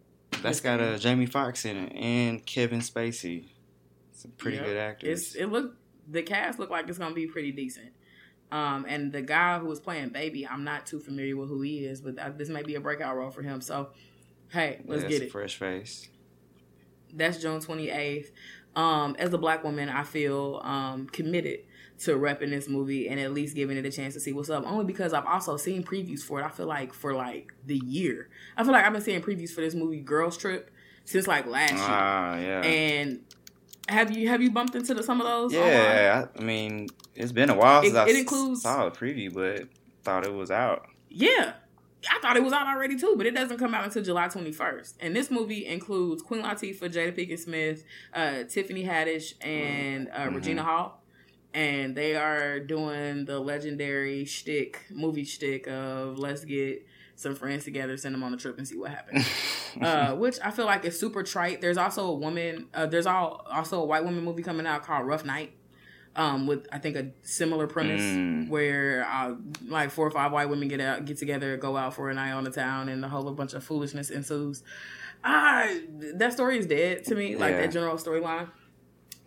That's 0.42 0.60
got 0.60 0.80
a 0.80 0.96
uh, 0.96 0.98
Jamie 0.98 1.28
Foxx 1.28 1.66
in 1.66 1.78
it 1.78 1.94
and 1.96 2.44
Kevin 2.46 2.80
Spacey. 2.80 3.46
Some 4.12 4.32
pretty 4.32 4.58
yep. 4.58 4.66
good 4.66 4.78
actors. 4.78 5.10
It's, 5.10 5.36
it 5.36 5.46
look 5.48 5.76
the 6.10 6.24
cast 6.24 6.58
look 6.58 6.72
like 6.72 6.90
it's 6.90 6.98
gonna 6.98 7.14
be 7.14 7.28
pretty 7.28 7.52
decent. 7.52 7.92
Um, 8.52 8.86
and 8.88 9.12
the 9.12 9.22
guy 9.22 9.60
who 9.60 9.68
was 9.68 9.80
playing 9.80 10.10
Baby, 10.10 10.46
I'm 10.46 10.64
not 10.64 10.86
too 10.86 11.00
familiar 11.00 11.38
with 11.38 11.50
who 11.50 11.62
he 11.62 11.86
is, 11.86 12.02
but 12.02 12.38
this 12.38 12.50
may 12.50 12.64
be 12.64 12.76
a 12.76 12.82
breakout 12.82 13.16
role 13.16 13.32
for 13.32 13.42
him. 13.42 13.62
So, 13.62 13.90
hey, 14.50 14.82
let's 14.86 15.04
yeah, 15.04 15.10
get 15.10 15.22
it. 15.24 15.32
fresh 15.32 15.58
face. 15.58 16.10
That's 17.14 17.38
June 17.38 17.60
28th. 17.60 18.32
Um, 18.76 19.16
as 19.20 19.34
a 19.34 19.38
black 19.38 19.64
woman, 19.64 19.90
I 19.90 20.04
feel 20.04 20.62
um, 20.64 21.08
committed 21.08 21.60
to 22.00 22.18
repping 22.18 22.50
this 22.50 22.68
movie 22.68 23.08
and 23.08 23.20
at 23.20 23.32
least 23.34 23.56
giving 23.56 23.78
it 23.78 23.86
a 23.86 23.92
chance 23.92 24.14
to 24.16 24.20
see 24.20 24.34
what's 24.34 24.50
up. 24.50 24.66
Only 24.66 24.86
because 24.86 25.14
I've 25.14 25.26
also 25.26 25.58
seen 25.58 25.84
previews 25.84 26.22
for 26.22 26.40
it. 26.40 26.44
I 26.44 26.50
feel 26.50 26.66
like 26.66 26.94
for 26.94 27.14
like 27.14 27.54
the 27.66 27.78
year. 27.86 28.30
I 28.58 28.64
feel 28.64 28.72
like 28.72 28.86
I've 28.86 28.94
been 28.94 29.02
seeing 29.02 29.22
previews 29.22 29.52
for 29.52 29.62
this 29.62 29.76
movie 29.76 30.00
Girls 30.00 30.38
Trip 30.38 30.72
since 31.06 31.28
like 31.28 31.46
last 31.46 31.74
year. 31.74 31.82
Ah, 31.82 32.38
yeah. 32.38 32.62
And 32.62 33.22
have 33.92 34.16
you 34.16 34.28
have 34.30 34.42
you 34.42 34.52
bumped 34.52 34.76
into 34.76 34.94
the, 34.94 35.04
some 35.04 35.22
of 35.22 35.28
those? 35.28 35.54
Yeah, 35.54 36.28
I, 36.36 36.40
I, 36.40 36.44
mean 36.44 36.88
it's 37.16 37.32
been 37.32 37.50
a 37.50 37.56
while 37.56 37.82
since 37.82 37.94
it, 37.94 37.98
I 37.98 38.10
it 38.10 38.16
includes, 38.16 38.62
saw 38.62 38.88
a 38.88 38.92
preview, 38.92 39.34
but 39.34 39.68
thought 40.04 40.26
it 40.26 40.34
was 40.34 40.52
out. 40.52 40.88
Yeah, 41.10 41.54
I 42.10 42.20
thought 42.20 42.38
it 42.38 42.44
was 42.44 42.54
out 42.54 42.68
already 42.68 42.98
too, 42.98 43.16
but 43.18 43.26
it 43.26 43.36
doesn't 43.36 43.58
come 43.58 43.74
out 43.74 43.84
until 43.84 44.04
July 44.04 44.28
21st. 44.28 44.94
And 45.00 45.16
this 45.16 45.30
movie 45.30 45.66
includes 45.66 46.22
Queen 46.22 46.42
Latifah, 46.42 46.92
Jada 46.92 47.16
Pinkett 47.16 47.40
Smith, 47.40 47.84
uh, 48.14 48.44
Tiffany 48.44 48.86
Haddish, 48.86 49.34
and 49.46 50.10
uh, 50.10 50.22
mm-hmm. 50.22 50.36
Regina 50.36 50.64
Hall 50.64 51.02
and 51.54 51.96
they 51.96 52.16
are 52.16 52.60
doing 52.60 53.26
the 53.26 53.40
legendary 53.40 54.26
shtick, 54.26 54.86
movie 54.90 55.26
shtick 55.26 55.68
of 55.68 56.18
let's 56.18 56.46
get 56.46 56.86
some 57.22 57.36
friends 57.36 57.64
together, 57.64 57.96
send 57.98 58.16
them 58.16 58.24
on 58.24 58.34
a 58.34 58.38
trip, 58.38 58.58
and 58.58 58.68
see 58.68 58.78
what 58.78 58.92
happens. 58.92 59.28
uh, 59.82 60.16
which 60.16 60.38
I 60.44 60.52
feel 60.52 60.66
like 60.66 60.84
is 60.86 61.00
super 61.00 61.24
trite. 61.24 61.62
There's 61.62 61.78
also 61.78 62.08
a 62.08 62.14
woman. 62.14 62.68
Uh, 62.74 62.86
there's 62.86 63.06
all 63.06 63.46
also 63.52 63.82
a 63.82 63.86
white 63.86 64.04
woman 64.04 64.24
movie 64.24 64.44
coming 64.44 64.66
out 64.66 64.84
called 64.84 65.06
Rough 65.06 65.26
Night. 65.26 65.54
Um, 66.14 66.46
with 66.46 66.68
I 66.74 66.78
think 66.78 66.98
a 66.98 67.12
similar 67.22 67.68
premise 67.68 68.02
mm. 68.02 68.50
where 68.50 69.08
uh, 69.10 69.36
like 69.66 69.92
four 69.92 70.06
or 70.06 70.12
five 70.12 70.34
white 70.34 70.50
women 70.50 70.68
get 70.68 70.82
out, 70.82 71.06
get 71.06 71.18
together, 71.18 71.56
go 71.56 71.78
out 71.78 71.94
for 71.94 72.10
a 72.10 72.14
night 72.14 72.32
on 72.32 72.44
the 72.44 72.52
town, 72.52 72.90
and 72.90 73.06
a 73.06 73.08
whole 73.08 73.32
bunch 73.32 73.54
of 73.54 73.64
foolishness 73.64 74.10
ensues. 74.10 74.62
Ah, 75.24 75.74
that 76.16 76.34
story 76.34 76.58
is 76.58 76.66
dead 76.66 77.06
to 77.06 77.16
me. 77.16 77.38
Like 77.38 77.52
yeah. 77.52 77.62
that 77.62 77.72
general 77.72 77.96
storyline 77.96 78.50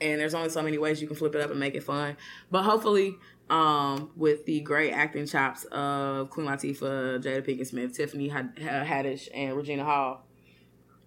and 0.00 0.20
there's 0.20 0.34
only 0.34 0.48
so 0.48 0.62
many 0.62 0.78
ways 0.78 1.00
you 1.00 1.06
can 1.06 1.16
flip 1.16 1.34
it 1.34 1.40
up 1.40 1.50
and 1.50 1.58
make 1.58 1.74
it 1.74 1.82
fun. 1.82 2.16
But 2.50 2.64
hopefully, 2.64 3.16
um, 3.50 4.10
with 4.16 4.46
the 4.46 4.60
great 4.60 4.92
acting 4.92 5.26
chops 5.26 5.64
of 5.64 6.30
Queen 6.30 6.46
Latifah, 6.46 7.22
Jada 7.22 7.46
Pinkett 7.46 7.66
Smith, 7.66 7.94
Tiffany 7.96 8.30
Haddish, 8.30 9.28
and 9.34 9.56
Regina 9.56 9.84
Hall, 9.84 10.24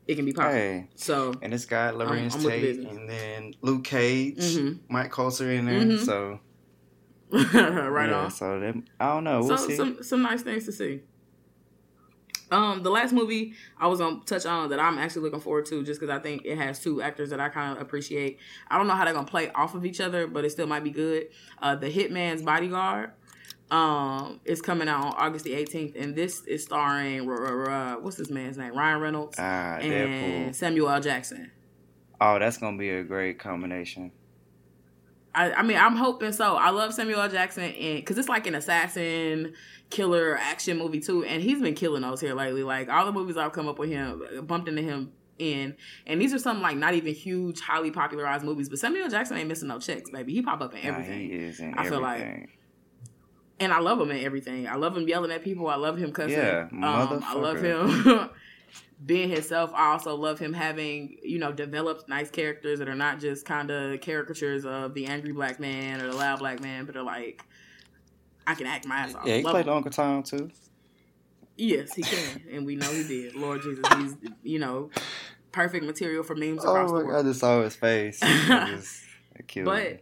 it 0.07 0.15
can 0.15 0.25
be 0.25 0.33
powerful. 0.33 0.57
Hey. 0.57 0.87
So 0.95 1.33
and 1.41 1.53
it's 1.53 1.65
got 1.65 1.95
Larenz 1.95 2.35
um, 2.35 2.41
Tate 2.41 2.79
and 2.79 3.09
then 3.09 3.53
Luke 3.61 3.83
Cage, 3.83 4.37
mm-hmm. 4.37 4.93
Mike 4.93 5.11
Colter 5.11 5.51
in 5.51 5.65
there. 5.65 5.81
Mm-hmm. 5.81 6.05
So 6.05 6.39
right 7.31 8.09
yeah, 8.09 8.15
on. 8.15 8.31
So 8.31 8.81
I 8.99 9.05
don't 9.07 9.23
know. 9.23 9.41
We'll 9.41 9.57
so, 9.57 9.67
see. 9.67 9.75
Some 9.75 10.03
some 10.03 10.21
nice 10.21 10.43
things 10.43 10.65
to 10.65 10.71
see. 10.71 11.01
Um, 12.49 12.81
the 12.83 12.89
last 12.89 13.13
movie 13.13 13.53
I 13.77 13.87
was 13.87 13.99
gonna 13.99 14.21
touch 14.25 14.45
on 14.45 14.69
that 14.69 14.79
I'm 14.79 14.97
actually 14.97 15.23
looking 15.23 15.39
forward 15.39 15.65
to, 15.67 15.83
just 15.83 15.99
because 15.99 16.15
I 16.15 16.21
think 16.21 16.43
it 16.45 16.57
has 16.57 16.79
two 16.79 17.01
actors 17.01 17.29
that 17.31 17.39
I 17.39 17.49
kind 17.49 17.75
of 17.75 17.81
appreciate. 17.81 18.39
I 18.69 18.77
don't 18.77 18.87
know 18.87 18.93
how 18.93 19.05
they're 19.05 19.13
gonna 19.13 19.27
play 19.27 19.49
off 19.51 19.75
of 19.75 19.85
each 19.85 19.99
other, 19.99 20.27
but 20.27 20.45
it 20.45 20.51
still 20.51 20.67
might 20.67 20.83
be 20.83 20.91
good. 20.91 21.27
Uh, 21.61 21.75
the 21.75 21.89
Hitman's 21.89 22.41
Bodyguard 22.41 23.11
um 23.69 24.39
is 24.45 24.61
coming 24.61 24.87
out 24.87 25.03
on 25.03 25.13
August 25.17 25.43
the 25.43 25.51
18th, 25.51 26.01
and 26.01 26.15
this 26.15 26.41
is 26.45 26.63
starring 26.63 27.29
uh, 27.29 27.95
what's 27.95 28.15
this 28.15 28.29
man's 28.29 28.57
name? 28.57 28.75
Ryan 28.75 29.01
Reynolds 29.01 29.35
ah, 29.37 29.77
and 29.77 30.55
Samuel 30.55 30.89
L. 30.89 31.01
Jackson. 31.01 31.51
Oh, 32.21 32.39
that's 32.39 32.57
gonna 32.57 32.77
be 32.77 32.89
a 32.89 33.03
great 33.03 33.39
combination. 33.39 34.11
I, 35.37 35.53
I 35.53 35.61
mean, 35.61 35.77
I'm 35.77 35.95
hoping 35.95 36.31
so. 36.31 36.55
I 36.55 36.71
love 36.71 36.95
Samuel 36.95 37.21
L. 37.21 37.29
Jackson, 37.29 37.65
and 37.65 37.97
because 37.97 38.17
it's 38.17 38.27
like 38.27 38.47
an 38.47 38.55
assassin 38.55 39.53
killer 39.91 40.35
action 40.35 40.77
movie 40.79 40.99
too, 40.99 41.23
and 41.23 41.43
he's 41.43 41.61
been 41.61 41.75
killing 41.75 42.01
those 42.01 42.19
here 42.19 42.33
lately. 42.33 42.63
Like 42.63 42.89
all 42.89 43.05
the 43.05 43.11
movies 43.11 43.37
I've 43.37 43.51
come 43.53 43.67
up 43.67 43.77
with 43.77 43.89
him, 43.89 44.45
bumped 44.47 44.67
into 44.67 44.81
him 44.81 45.11
in, 45.37 45.75
and 46.07 46.19
these 46.19 46.33
are 46.33 46.39
some 46.39 46.61
like 46.63 46.75
not 46.75 46.95
even 46.95 47.13
huge, 47.13 47.59
highly 47.61 47.91
popularized 47.91 48.43
movies. 48.43 48.67
But 48.67 48.79
Samuel 48.79 49.09
Jackson 49.09 49.37
ain't 49.37 49.47
missing 49.47 49.67
no 49.67 49.77
checks, 49.79 50.09
baby. 50.09 50.33
He 50.33 50.41
pop 50.41 50.59
up 50.61 50.73
in 50.73 50.83
everything. 50.83 51.19
he 51.19 51.27
is 51.27 51.59
in 51.59 51.67
I 51.75 51.85
everything. 51.85 51.91
feel 51.91 52.01
like. 52.01 52.49
And 53.59 53.71
I 53.71 53.79
love 53.79 53.99
him 54.01 54.11
in 54.11 54.23
everything. 54.23 54.67
I 54.67 54.75
love 54.75 54.97
him 54.97 55.07
yelling 55.07 55.31
at 55.31 55.43
people. 55.43 55.67
I 55.67 55.75
love 55.75 55.97
him 55.97 56.11
cussing. 56.11 56.33
Yeah, 56.37 56.67
um, 56.71 57.23
I 57.23 57.33
love 57.35 57.61
him 57.61 58.29
being 59.05 59.29
himself. 59.29 59.71
I 59.73 59.91
also 59.91 60.15
love 60.15 60.39
him 60.39 60.53
having, 60.53 61.17
you 61.23 61.39
know, 61.39 61.51
developed 61.51 62.09
nice 62.09 62.29
characters 62.29 62.79
that 62.79 62.89
are 62.89 62.95
not 62.95 63.19
just 63.19 63.45
kind 63.45 63.69
of 63.69 64.01
caricatures 64.01 64.65
of 64.65 64.93
the 64.93 65.05
angry 65.05 65.33
black 65.33 65.59
man 65.59 66.01
or 66.01 66.11
the 66.11 66.15
loud 66.15 66.39
black 66.39 66.61
man, 66.61 66.85
but 66.85 66.95
are 66.95 67.03
like 67.03 67.43
I 68.45 68.55
can 68.55 68.65
act 68.65 68.87
my 68.87 68.95
ass 68.97 69.15
off. 69.15 69.25
Yeah, 69.25 69.37
he 69.37 69.43
Love 69.43 69.51
played 69.51 69.67
him. 69.67 69.73
Uncle 69.73 69.91
Tom 69.91 70.23
too. 70.23 70.49
Yes, 71.57 71.93
he 71.95 72.03
can, 72.03 72.43
and 72.51 72.65
we 72.65 72.75
know 72.75 72.89
he 72.91 73.03
did. 73.03 73.35
Lord 73.35 73.61
Jesus, 73.63 73.83
he's 73.97 74.15
you 74.43 74.59
know 74.59 74.89
perfect 75.51 75.85
material 75.85 76.23
for 76.23 76.35
memes 76.35 76.63
oh 76.63 76.69
across 76.69 76.91
the 76.91 77.05
world. 77.05 77.25
I 77.25 77.27
just 77.27 77.39
saw 77.39 77.63
his 77.63 77.75
face. 77.75 78.19
just, 78.47 79.03
but 79.63 80.01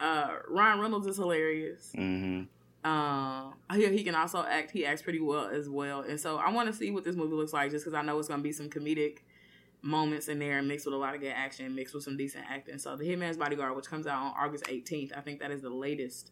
uh, 0.00 0.28
Ryan 0.48 0.80
Reynolds 0.80 1.06
is 1.06 1.16
hilarious. 1.16 1.92
Mm-hmm. 1.96 2.44
Uh, 2.84 3.50
he, 3.72 3.88
he 3.88 4.04
can 4.04 4.14
also 4.14 4.42
act. 4.42 4.70
He 4.70 4.84
acts 4.84 5.02
pretty 5.02 5.20
well 5.20 5.46
as 5.46 5.68
well, 5.68 6.02
and 6.02 6.20
so 6.20 6.36
I 6.36 6.50
want 6.50 6.68
to 6.68 6.74
see 6.74 6.90
what 6.90 7.02
this 7.02 7.16
movie 7.16 7.34
looks 7.34 7.52
like, 7.52 7.70
just 7.70 7.84
because 7.84 7.96
I 7.96 8.02
know 8.02 8.18
it's 8.18 8.28
going 8.28 8.40
to 8.40 8.44
be 8.44 8.52
some 8.52 8.68
comedic 8.68 9.20
moments 9.80 10.28
in 10.28 10.38
there, 10.38 10.62
mixed 10.62 10.86
with 10.86 10.94
a 10.94 10.98
lot 10.98 11.14
of 11.14 11.20
good 11.20 11.32
action, 11.34 11.74
mixed 11.74 11.94
with 11.94 12.04
some 12.04 12.16
decent 12.16 12.44
acting. 12.48 12.78
So, 12.78 12.96
The 12.96 13.04
Hitman's 13.04 13.36
Bodyguard, 13.36 13.74
which 13.74 13.86
comes 13.86 14.06
out 14.06 14.18
on 14.18 14.34
August 14.38 14.64
18th, 14.64 15.16
I 15.16 15.20
think 15.20 15.40
that 15.40 15.50
is 15.50 15.62
the 15.62 15.70
latest 15.70 16.30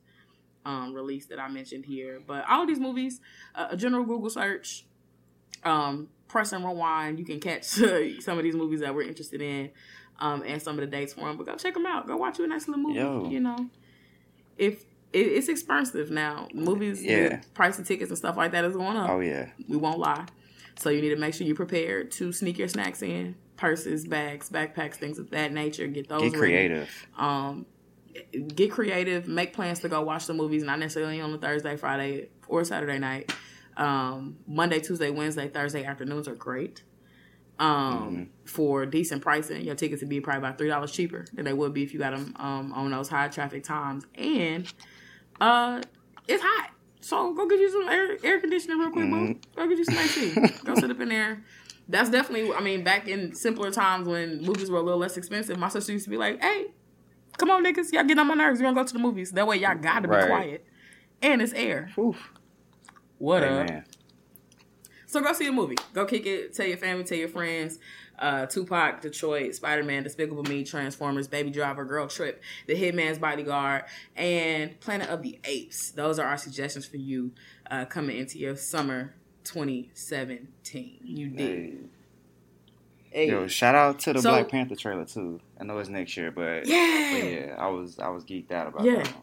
um, 0.65 0.95
release 0.95 1.27
that 1.27 1.39
I 1.39 1.49
mentioned 1.49 1.85
here. 1.87 2.21
But 2.27 2.45
all 2.49 2.63
of 2.63 2.69
these 2.69 2.81
movies, 2.81 3.21
uh, 3.55 3.69
a 3.71 3.77
general 3.77 4.05
Google 4.05 4.31
search, 4.31 4.85
um, 5.65 6.09
press 6.29 6.53
and 6.53 6.65
rewind, 6.65 7.19
you 7.19 7.25
can 7.25 7.41
catch 7.41 7.65
some 8.21 8.39
of 8.39 8.45
these 8.45 8.55
movies 8.55 8.81
that 8.81 8.95
we're 8.95 9.03
interested 9.03 9.41
in 9.41 9.71
um, 10.19 10.43
and 10.47 10.63
some 10.63 10.79
of 10.79 10.81
the 10.81 10.87
dates 10.87 11.15
for 11.15 11.23
them. 11.23 11.37
But 11.37 11.47
go 11.47 11.57
check 11.57 11.75
them 11.75 11.87
out. 11.87 12.07
Go 12.07 12.17
watch 12.17 12.39
you 12.39 12.45
a 12.45 12.49
nice 12.49 12.69
little 12.69 12.83
movie. 12.83 12.99
Yo. 12.99 13.29
You 13.29 13.41
know, 13.41 13.69
if 14.57 14.85
it, 15.13 15.19
it's 15.27 15.49
expensive 15.49 16.11
now. 16.11 16.49
Movies, 16.55 17.03
Yeah. 17.03 17.41
price 17.55 17.79
of 17.79 17.87
tickets 17.87 18.11
and 18.11 18.19
stuff 18.19 18.37
like 18.37 18.53
that 18.53 18.65
is 18.65 18.75
going 18.77 18.97
up. 18.97 19.11
Oh 19.11 19.21
yeah. 19.21 19.51
We 19.69 19.77
won't 19.77 19.99
lie. 19.99 20.27
So 20.79 20.89
you 20.91 21.01
need 21.03 21.11
to 21.11 21.17
make 21.17 21.35
sure 21.35 21.47
you're 21.47 21.57
prepared 21.57 22.11
to 22.13 22.33
sneak 22.33 22.59
your 22.59 22.69
snacks 22.69 23.03
in, 23.03 23.35
purses, 23.57 24.07
bags, 24.07 24.49
backpacks, 24.49 24.95
things 24.97 25.19
of 25.19 25.31
that 25.31 25.53
nature. 25.53 25.87
Get 25.87 26.09
those. 26.09 26.23
Get 26.23 26.35
creative. 26.35 27.07
Um, 27.17 27.67
get 28.55 28.71
creative. 28.71 29.29
Make 29.29 29.53
plans 29.53 29.81
to 29.81 29.89
go 29.89 30.01
watch 30.03 30.27
the 30.27 30.35
movies, 30.35 30.63
not 30.63 30.79
necessarily 30.79 31.21
on 31.21 31.33
a 31.35 31.39
Thursday, 31.39 31.77
Friday, 31.77 32.29
or 32.49 32.65
Saturday 32.65 32.99
night. 32.99 33.33
Um, 33.77 34.39
Monday, 34.47 34.81
Tuesday, 34.81 35.11
Wednesday, 35.11 35.49
Thursday 35.49 35.85
afternoons 35.85 36.27
are 36.29 36.35
great. 36.35 36.83
Um, 37.59 38.31
for 38.45 38.87
decent 38.87 39.23
pricing, 39.23 39.63
your 39.65 39.75
tickets 39.75 40.03
would 40.03 40.09
be 40.09 40.21
probably 40.21 40.39
about 40.39 40.59
three 40.59 40.69
dollars 40.69 40.91
cheaper 40.91 41.25
than 41.33 41.45
they 41.45 41.53
would 41.53 41.73
be 41.75 41.83
if 41.83 41.93
you 41.93 41.99
got 42.01 42.17
them 42.17 42.35
um, 42.39 42.73
on 42.73 42.91
those 42.91 43.09
high 43.09 43.29
traffic 43.29 43.63
times. 43.63 44.05
And 44.17 44.73
uh, 45.43 45.83
it's 46.29 46.43
hot, 46.43 46.71
so 47.01 47.35
go 47.35 47.47
get 47.49 47.59
you 47.59 47.71
some 47.71 47.89
air, 47.89 48.17
air 48.25 48.41
conditioning 48.41 48.79
real 48.79 48.91
quick, 48.91 49.11
boo. 49.11 49.35
Go 49.57 49.69
get 49.69 49.79
you 49.79 49.85
some 49.85 49.99
AC. 49.99 50.35
go 50.65 50.75
sit 50.77 50.91
up 50.91 51.01
in 51.01 51.09
there. 51.09 51.43
That's 51.89 52.09
definitely. 52.11 52.53
I 52.55 52.61
mean, 52.61 52.85
back 52.85 53.09
in 53.09 53.35
simpler 53.35 53.71
times 53.73 54.07
when 54.07 54.41
movies 54.43 54.71
were 54.71 54.79
a 54.79 54.83
little 54.83 55.01
less 55.01 55.17
expensive, 55.17 55.59
my 55.59 55.69
sister 55.69 55.93
used 55.93 56.05
to 56.05 56.11
be 56.11 56.17
like, 56.17 56.41
"Hey, 56.41 56.67
come 57.39 57.51
on, 57.51 57.65
niggas, 57.65 57.93
y'all 57.93 58.03
getting 58.05 58.21
on 58.21 58.29
my 58.29 58.35
nerves. 58.35 58.61
We're 58.61 58.67
gonna 58.67 58.77
go 58.81 58.87
to 58.87 58.93
the 58.93 58.99
movies. 59.01 59.33
That 59.33 59.47
way, 59.47 59.57
y'all 59.57 59.75
gotta 59.77 60.07
be 60.09 60.15
Right. 60.15 60.29
quiet, 60.29 60.67
and 61.21 61.43
it's 61.43 61.53
air. 61.55 61.91
Oof. 61.99 62.33
What 63.19 63.43
up? 63.43 63.69
So 65.13 65.21
go 65.21 65.35
see 65.35 65.47
a 65.47 65.53
movie. 65.53 65.77
Go 65.93 66.07
kick 66.07 66.25
it. 66.25 66.55
Tell 66.55 66.67
your 66.67 66.79
family. 66.79 67.05
Tell 67.05 67.19
your 67.19 67.29
friends. 67.29 67.79
Uh, 68.19 68.47
Tupac, 68.47 69.03
Detroit, 69.03 69.55
Spider 69.55 69.83
Man, 69.83 70.03
Despicable 70.05 70.43
Me, 70.45 70.65
Transformers, 70.65 71.29
Baby 71.29 71.51
Driver, 71.51 71.85
Girl 71.85 72.07
Trip, 72.09 72.43
The 72.67 72.75
Hitman's 72.75 73.19
Bodyguard, 73.19 73.85
and 74.17 74.81
Planet 74.81 75.11
of 75.11 75.23
the 75.23 75.39
Apes. 75.45 75.91
Those 75.91 76.19
are 76.19 76.27
our 76.27 76.39
suggestions 76.39 76.87
for 76.87 76.97
you 76.97 77.33
uh, 77.71 77.85
coming 77.85 78.17
into 78.17 78.39
your 78.39 78.57
summer 78.57 79.15
2017. 79.45 81.01
You 81.05 81.29
did. 81.29 81.39
Hey. 83.11 83.25
Hey. 83.27 83.29
Yo, 83.29 83.47
shout 83.49 83.75
out 83.75 83.99
to 84.01 84.15
the 84.15 84.23
So- 84.23 84.31
Black 84.31 84.49
Panther 84.49 84.77
trailer 84.77 85.05
too. 85.05 85.41
I 85.61 85.65
know 85.65 85.77
it's 85.79 85.91
next 85.91 86.17
year, 86.17 86.31
but 86.31 86.65
Yeah. 86.67 87.11
but 87.21 87.31
yeah, 87.31 87.57
I 87.59 87.69
was 87.69 87.99
I 87.99 88.09
was 88.09 88.25
geeked 88.25 88.51
out 88.51 88.69
about 88.69 88.85
Yeah. 88.85 89.03
that. 89.03 89.09
One. 89.09 89.23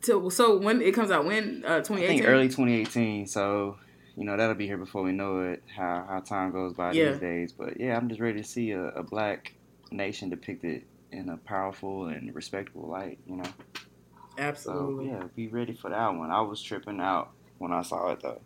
So, 0.00 0.28
so 0.30 0.56
when 0.58 0.80
it 0.80 0.94
comes 0.94 1.10
out, 1.10 1.24
when 1.26 1.64
uh, 1.66 1.76
I 1.76 1.80
2018? 1.80 2.08
think 2.08 2.28
early 2.28 2.48
2018. 2.48 3.26
So 3.26 3.76
you 4.16 4.24
know 4.24 4.36
that'll 4.36 4.54
be 4.54 4.66
here 4.66 4.76
before 4.78 5.02
we 5.02 5.12
know 5.12 5.40
it. 5.40 5.62
How 5.74 6.06
how 6.08 6.20
time 6.20 6.52
goes 6.52 6.72
by 6.74 6.92
Yeah. 6.92 7.10
these 7.12 7.20
days. 7.20 7.52
But 7.52 7.80
yeah, 7.80 7.96
I'm 7.96 8.08
just 8.08 8.20
ready 8.20 8.40
to 8.40 8.46
see 8.48 8.70
a, 8.72 8.86
a 8.88 9.02
black 9.02 9.54
nation 9.90 10.30
depicted 10.30 10.84
in 11.12 11.28
a 11.28 11.36
powerful 11.36 12.06
and 12.06 12.34
respectable 12.34 12.88
light. 12.88 13.18
You 13.26 13.36
know. 13.36 13.44
So 13.44 14.42
Absolutely. 14.42 15.06
yeah, 15.08 15.22
be 15.36 15.48
ready 15.48 15.74
for 15.74 15.90
that 15.90 16.08
one. 16.14 16.30
I 16.30 16.40
was 16.40 16.60
tripping 16.62 17.00
out 17.00 17.30
when 17.58 17.72
I 17.72 17.82
saw 17.82 18.10
it 18.12 18.20
though. 18.20 18.40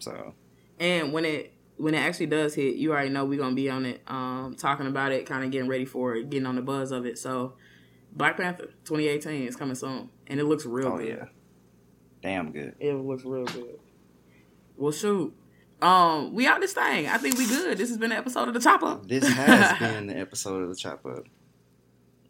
So 0.00 0.34
And 0.80 1.12
when 1.12 1.24
it 1.24 1.52
when 1.76 1.92
it 1.94 1.98
actually 1.98 2.26
does 2.26 2.54
hit, 2.54 2.76
you 2.76 2.92
already 2.92 3.10
know 3.10 3.24
we're 3.26 3.38
gonna 3.38 3.54
be 3.54 3.68
on 3.68 3.84
it, 3.84 4.00
um, 4.06 4.54
talking 4.58 4.86
about 4.86 5.12
it, 5.12 5.26
kind 5.26 5.44
of 5.44 5.50
getting 5.50 5.68
ready 5.68 5.84
for 5.84 6.14
it, 6.16 6.30
getting 6.30 6.46
on 6.46 6.56
the 6.56 6.62
buzz 6.62 6.90
of 6.90 7.04
it. 7.04 7.18
So, 7.18 7.52
Black 8.12 8.38
Panther 8.38 8.68
2018 8.84 9.46
is 9.46 9.56
coming 9.56 9.74
soon, 9.74 10.08
and 10.26 10.40
it 10.40 10.44
looks 10.44 10.64
real 10.64 10.88
oh 10.94 10.96
good. 10.96 11.08
yeah, 11.08 11.24
damn 12.22 12.50
good. 12.50 12.74
It 12.80 12.94
looks 12.94 13.24
real 13.26 13.44
good. 13.44 13.78
Well, 14.76 14.92
shoot, 14.92 15.34
um, 15.80 16.34
we 16.34 16.46
out 16.46 16.60
this 16.60 16.72
thing. 16.72 17.06
I 17.06 17.18
think 17.18 17.38
we 17.38 17.46
good. 17.46 17.78
This 17.78 17.88
has 17.88 17.98
been 17.98 18.12
an 18.12 18.18
episode 18.18 18.48
of 18.48 18.54
the 18.54 18.60
Chop 18.60 18.82
Up. 18.82 19.06
This 19.06 19.26
has 19.26 19.78
been 19.78 20.06
the 20.06 20.16
episode 20.16 20.62
of 20.62 20.68
the 20.68 20.76
Chop 20.76 21.04
Up. 21.06 21.24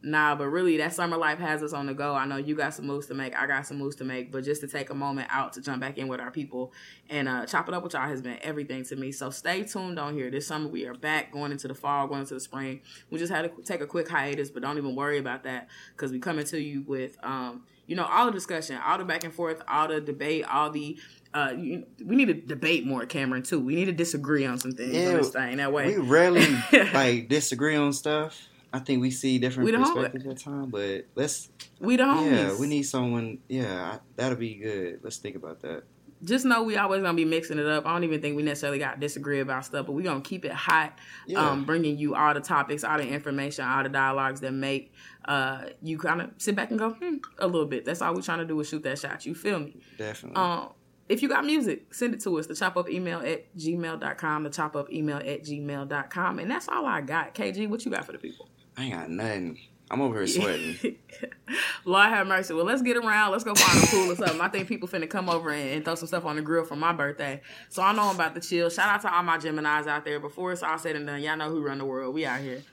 Nah, 0.03 0.37
but 0.37 0.47
really, 0.47 0.77
that 0.77 0.93
summer 0.93 1.17
life 1.17 1.41
has 1.41 1.65
us 1.65 1.73
on 1.73 1.87
the 1.87 1.95
go. 1.95 2.15
I 2.15 2.27
know 2.27 2.37
you 2.37 2.55
got 2.55 2.75
some 2.75 2.87
moves 2.87 3.07
to 3.07 3.15
make. 3.15 3.37
I 3.37 3.49
got 3.49 3.67
some 3.67 3.79
moves 3.79 3.97
to 3.97 4.05
make. 4.05 4.31
But 4.31 4.45
just 4.45 4.61
to 4.61 4.69
take 4.69 4.91
a 4.91 4.95
moment 4.95 5.29
out 5.33 5.55
to 5.55 5.61
jump 5.61 5.81
back 5.81 5.99
in 5.99 6.07
with 6.07 6.21
our 6.21 6.31
people 6.31 6.73
and 7.11 7.29
uh, 7.29 7.45
chop 7.45 7.67
it 7.67 7.75
up 7.75 7.83
with 7.83 7.95
y'all 7.95 8.09
has 8.09 8.23
been 8.23 8.39
everything 8.43 8.85
to 8.85 8.95
me. 8.95 9.11
So 9.11 9.31
stay 9.31 9.65
tuned 9.65 9.99
on 9.99 10.15
here. 10.15 10.31
This 10.31 10.47
summer 10.47 10.69
we 10.69 10.87
are 10.87 10.95
back, 10.95 11.33
going 11.33 11.51
into 11.51 11.67
the 11.67 11.75
fall, 11.75 12.07
going 12.07 12.21
into 12.21 12.35
the 12.35 12.41
spring. 12.41 12.83
We 13.11 13.19
just 13.19 13.33
had 13.33 13.43
to 13.43 13.63
take 13.63 13.81
a 13.81 13.87
quick 13.87 14.09
hiatus, 14.09 14.49
but 14.49 14.63
don't 14.63 14.79
even 14.79 14.95
worry 14.95 15.19
about 15.19 15.43
that 15.43 15.67
because 15.97 16.13
we 16.13 16.21
coming 16.21 16.47
to 16.47 16.61
you 16.61 16.85
with, 16.87 17.17
um, 17.25 17.65
you 17.89 17.97
know, 17.97 18.05
all 18.05 18.27
the 18.27 18.33
discussion, 18.33 18.79
all 18.85 18.99
the 18.99 19.05
back 19.05 19.25
and 19.25 19.35
forth, 19.35 19.61
all 19.67 19.89
the 19.89 20.01
debate, 20.01 20.45
all 20.45 20.71
the. 20.71 20.99
Uh, 21.37 21.53
you, 21.53 21.87
we 22.05 22.17
need 22.17 22.29
to 22.29 22.35
debate 22.35 22.87
more, 22.87 23.05
Cameron. 23.05 23.43
Too. 23.43 23.61
We 23.61 23.75
need 23.75 23.85
to 23.87 23.93
disagree 23.93 24.47
on 24.47 24.59
some 24.59 24.73
things 24.73 24.95
Yeah, 24.95 25.09
on 25.09 25.15
this 25.17 25.31
thing. 25.31 25.57
That 25.59 25.71
way, 25.73 25.87
We 25.89 25.97
rarely 25.97 26.47
like 26.95 27.29
disagree 27.29 27.77
on 27.77 27.93
stuff. 27.93 28.49
I 28.73 28.79
think 28.79 29.01
we 29.03 29.11
see 29.11 29.39
different 29.39 29.67
We 29.71 29.77
perspectives 29.77 30.27
at 30.27 30.39
time, 30.39 30.71
but 30.71 31.07
let's 31.15 31.51
we 31.79 31.97
don't. 31.97 32.33
yeah, 32.33 32.57
we 32.59 32.67
need 32.67 32.85
someone. 32.85 33.39
Yeah, 33.49 33.93
I- 33.95 33.99
that'll 34.17 34.39
be 34.39 34.55
good. 34.55 35.01
Let's 35.03 35.19
think 35.19 35.37
about 35.37 35.61
that. 35.61 35.85
just 36.25 36.45
know 36.47 36.63
we 36.63 36.77
always 36.79 37.03
gonna 37.03 37.15
be 37.15 37.25
mixing 37.27 37.59
it 37.59 37.67
up. 37.67 37.87
I 37.87 37.93
don't 37.93 38.05
even 38.05 38.21
think 38.23 38.37
we 38.37 38.43
necessarily 38.43 38.79
got 38.79 38.95
to 38.95 39.01
disagree 39.01 39.41
about 39.41 39.65
stuff, 39.67 39.87
but 39.87 39.93
we 39.93 40.03
gonna 40.03 40.21
keep 40.23 40.45
it 40.47 40.53
hot. 40.53 40.99
Yeah. 41.27 41.39
Um, 41.51 41.65
bringing 41.65 41.99
you 41.99 42.15
all 42.15 42.33
the 42.35 42.41
topics, 42.41 42.83
all 42.83 42.97
the 42.99 43.07
information, 43.07 43.65
all 43.67 43.83
the 43.83 43.89
dialogues 43.91 44.41
that 44.41 44.53
make 44.53 44.93
uh 45.27 45.67
you 45.83 45.99
kind 45.99 46.23
of 46.23 46.31
sit 46.39 46.55
back 46.57 46.71
and 46.71 46.79
go 46.79 46.91
hmm, 46.91 47.17
a 47.39 47.47
little 47.47 47.67
bit. 47.67 47.85
That's 47.85 48.01
all 48.03 48.15
we're 48.15 48.23
trying 48.23 48.39
to 48.39 48.47
do 48.47 48.59
is 48.61 48.69
shoot 48.69 48.83
that 48.85 48.99
shot. 48.99 49.27
You 49.27 49.35
feel 49.35 49.59
me? 49.59 49.77
Definitely. 49.99 50.37
Um, 50.37 50.71
if 51.09 51.23
you 51.23 51.29
got 51.29 51.45
music, 51.45 51.95
send 51.95 52.15
it 52.15 52.21
to 52.21 52.39
us. 52.39 52.47
The 52.47 52.55
chop 52.55 52.77
up 52.77 52.91
email 52.91 53.21
at 53.21 53.55
gmail.com, 53.57 54.43
the 54.43 54.51
chop 54.51 54.77
up 54.77 54.93
email 54.93 55.19
at 55.19 55.45
gmail.com. 55.45 56.39
And 56.39 56.51
that's 56.51 56.69
all 56.69 56.87
I 56.87 57.01
got. 57.01 57.35
KG, 57.35 57.69
what 57.69 57.85
you 57.85 57.91
got 57.91 58.05
for 58.05 58.13
the 58.13 58.19
people? 58.19 58.49
I 58.77 58.85
ain't 58.85 58.95
got 58.95 59.11
nothing. 59.11 59.59
I'm 59.89 60.01
over 60.01 60.17
here 60.17 60.27
sweating. 60.27 60.97
Lord 61.85 62.09
have 62.09 62.27
mercy. 62.27 62.53
Well, 62.55 62.65
let's 62.65 62.83
get 62.83 62.97
around. 62.97 63.31
Let's 63.31 63.45
go 63.45 63.55
find 63.55 63.85
a 63.85 63.87
pool 63.87 64.11
or 64.11 64.17
something. 64.17 64.41
I 64.41 64.49
think 64.49 64.67
people 64.67 64.89
finna 64.89 65.09
come 65.09 65.29
over 65.29 65.51
and, 65.51 65.71
and 65.71 65.85
throw 65.85 65.95
some 65.95 66.09
stuff 66.09 66.25
on 66.25 66.35
the 66.37 66.43
grill 66.43 66.65
for 66.65 66.75
my 66.75 66.93
birthday. 66.93 67.41
So 67.69 67.83
I 67.83 67.93
know 67.93 68.03
I'm 68.03 68.17
about 68.17 68.35
to 68.35 68.41
chill. 68.41 68.69
Shout 68.69 68.89
out 68.89 69.03
to 69.03 69.15
all 69.15 69.23
my 69.23 69.39
Geminis 69.39 69.87
out 69.87 70.05
there. 70.05 70.19
Before 70.19 70.51
it's 70.51 70.65
all 70.65 70.77
said 70.79 70.97
and 70.97 71.07
done, 71.07 71.23
y'all 71.23 71.37
know 71.37 71.49
who 71.51 71.63
run 71.63 71.79
the 71.79 71.85
world. 71.85 72.15
We 72.15 72.27
out 72.27 72.41
here. 72.41 72.65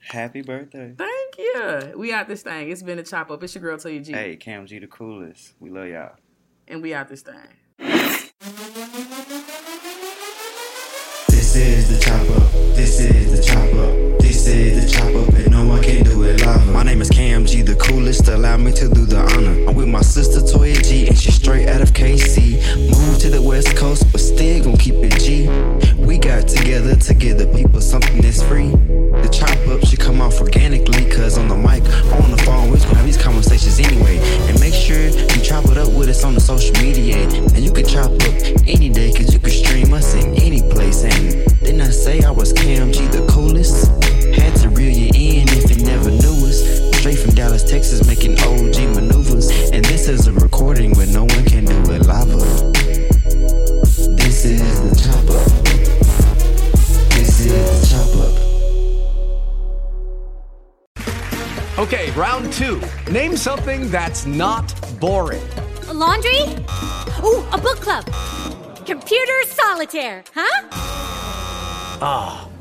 Happy 0.00 0.42
birthday. 0.42 0.92
Thank 0.96 1.38
you. 1.38 1.94
We 1.96 2.12
out 2.12 2.26
this 2.26 2.42
thing. 2.42 2.70
It's 2.70 2.82
been 2.82 2.98
a 2.98 3.04
chop 3.04 3.30
up. 3.30 3.42
It's 3.44 3.54
your 3.54 3.62
girl, 3.62 3.76
Toya 3.76 4.04
G. 4.04 4.12
Hey, 4.12 4.36
Cam 4.36 4.66
G 4.66 4.80
the 4.80 4.86
coolest. 4.88 5.54
We 5.60 5.70
love 5.70 5.86
y'all. 5.86 6.16
And 6.66 6.82
we 6.82 6.94
out 6.94 7.08
this 7.08 7.22
thing. 7.22 7.34
This 12.96 13.14
is 13.14 13.30
the 13.30 13.42
chop 13.42 14.05
no 14.46 15.66
one 15.66 15.82
can 15.82 16.04
do 16.04 16.22
it 16.22 16.44
live. 16.46 16.72
My 16.72 16.84
name 16.84 17.00
is 17.00 17.10
Cam 17.10 17.46
G, 17.46 17.62
the 17.62 17.74
coolest. 17.74 18.28
Allow 18.28 18.58
me 18.58 18.72
to 18.72 18.88
do 18.88 19.04
the 19.04 19.18
honor. 19.18 19.68
I'm 19.68 19.74
with 19.74 19.88
my 19.88 20.02
sister 20.02 20.38
Toya 20.40 20.80
G, 20.88 21.08
and 21.08 21.18
she's 21.18 21.34
straight 21.34 21.68
out 21.68 21.80
of 21.80 21.92
KC. 21.92 22.54
Moved 22.90 23.22
to 23.22 23.30
the 23.30 23.42
West 23.42 23.76
Coast, 23.76 24.04
but 24.12 24.20
still 24.20 24.62
gon' 24.62 24.76
keep 24.76 24.94
it 24.96 25.18
G. 25.18 25.48
We 25.96 26.18
got 26.18 26.46
together 26.46 26.94
to 26.94 27.14
give 27.14 27.38
the 27.38 27.46
people 27.48 27.80
something 27.80 28.20
that's 28.20 28.40
free. 28.42 28.70
The 28.70 29.28
chop 29.32 29.50
up 29.66 29.84
should 29.84 29.98
come 29.98 30.20
off 30.20 30.40
organically, 30.40 31.10
cause 31.10 31.38
on 31.38 31.48
the 31.48 31.56
mic, 31.56 31.82
on 32.22 32.30
the 32.30 32.40
phone, 32.44 32.70
we 32.70 32.78
gonna 32.78 32.94
have 32.94 33.04
these 33.04 33.20
conversations 33.20 33.80
anyway. 33.80 34.18
And 34.46 34.60
make 34.60 34.74
sure 34.74 35.08
you 35.08 35.42
chop 35.42 35.64
it 35.66 35.76
up 35.76 35.92
with 35.92 36.08
us 36.08 36.22
on 36.22 36.34
the 36.34 36.40
social 36.40 36.74
media. 36.80 37.16
And 37.26 37.64
you 37.64 37.72
can 37.72 37.84
chop 37.84 38.12
up 38.12 38.34
any 38.66 38.90
day, 38.90 39.12
cause 39.12 39.32
you 39.32 39.40
can 39.40 39.50
stream 39.50 39.92
us 39.92 40.14
in 40.14 40.36
any 40.36 40.62
place. 40.62 41.02
And 41.02 41.44
didn't 41.64 41.80
I 41.80 41.90
say 41.90 42.22
I 42.22 42.30
was 42.30 42.52
Cam 42.52 42.92
G 42.92 43.06
the 43.08 43.26
coolest? 43.26 44.15
Had 44.36 44.54
to 44.56 44.68
reel 44.68 44.92
you 44.92 45.08
in 45.14 45.48
if 45.48 45.70
you 45.70 45.84
never 45.84 46.10
knew 46.10 46.46
us. 46.46 46.62
Straight 46.98 47.18
from 47.18 47.34
Dallas, 47.34 47.62
Texas, 47.64 48.06
making 48.06 48.38
OG 48.40 48.94
maneuvers. 48.94 49.50
And 49.72 49.84
this 49.84 50.08
is 50.08 50.26
a 50.26 50.32
recording 50.32 50.92
where 50.94 51.06
no 51.06 51.24
one 51.24 51.44
can 51.44 51.64
do 51.64 51.92
it 51.92 52.06
live. 52.06 52.28
This 54.16 54.44
is 54.44 54.80
the 54.82 54.94
chop 55.02 55.30
up. 55.30 55.46
This 57.14 57.40
is 57.40 57.52
the 57.80 57.86
chop 57.88 58.16
up. 58.26 58.34
Okay, 61.78 62.10
round 62.12 62.52
two. 62.52 62.80
Name 63.10 63.36
something 63.36 63.90
that's 63.90 64.26
not 64.26 64.74
boring. 65.00 65.42
A 65.88 65.94
laundry? 65.94 66.40
Ooh, 67.22 67.44
a 67.52 67.58
book 67.58 67.80
club. 67.80 68.04
Computer 68.86 69.42
solitaire, 69.44 70.24
huh? 70.34 70.68
Ah, 72.02 72.45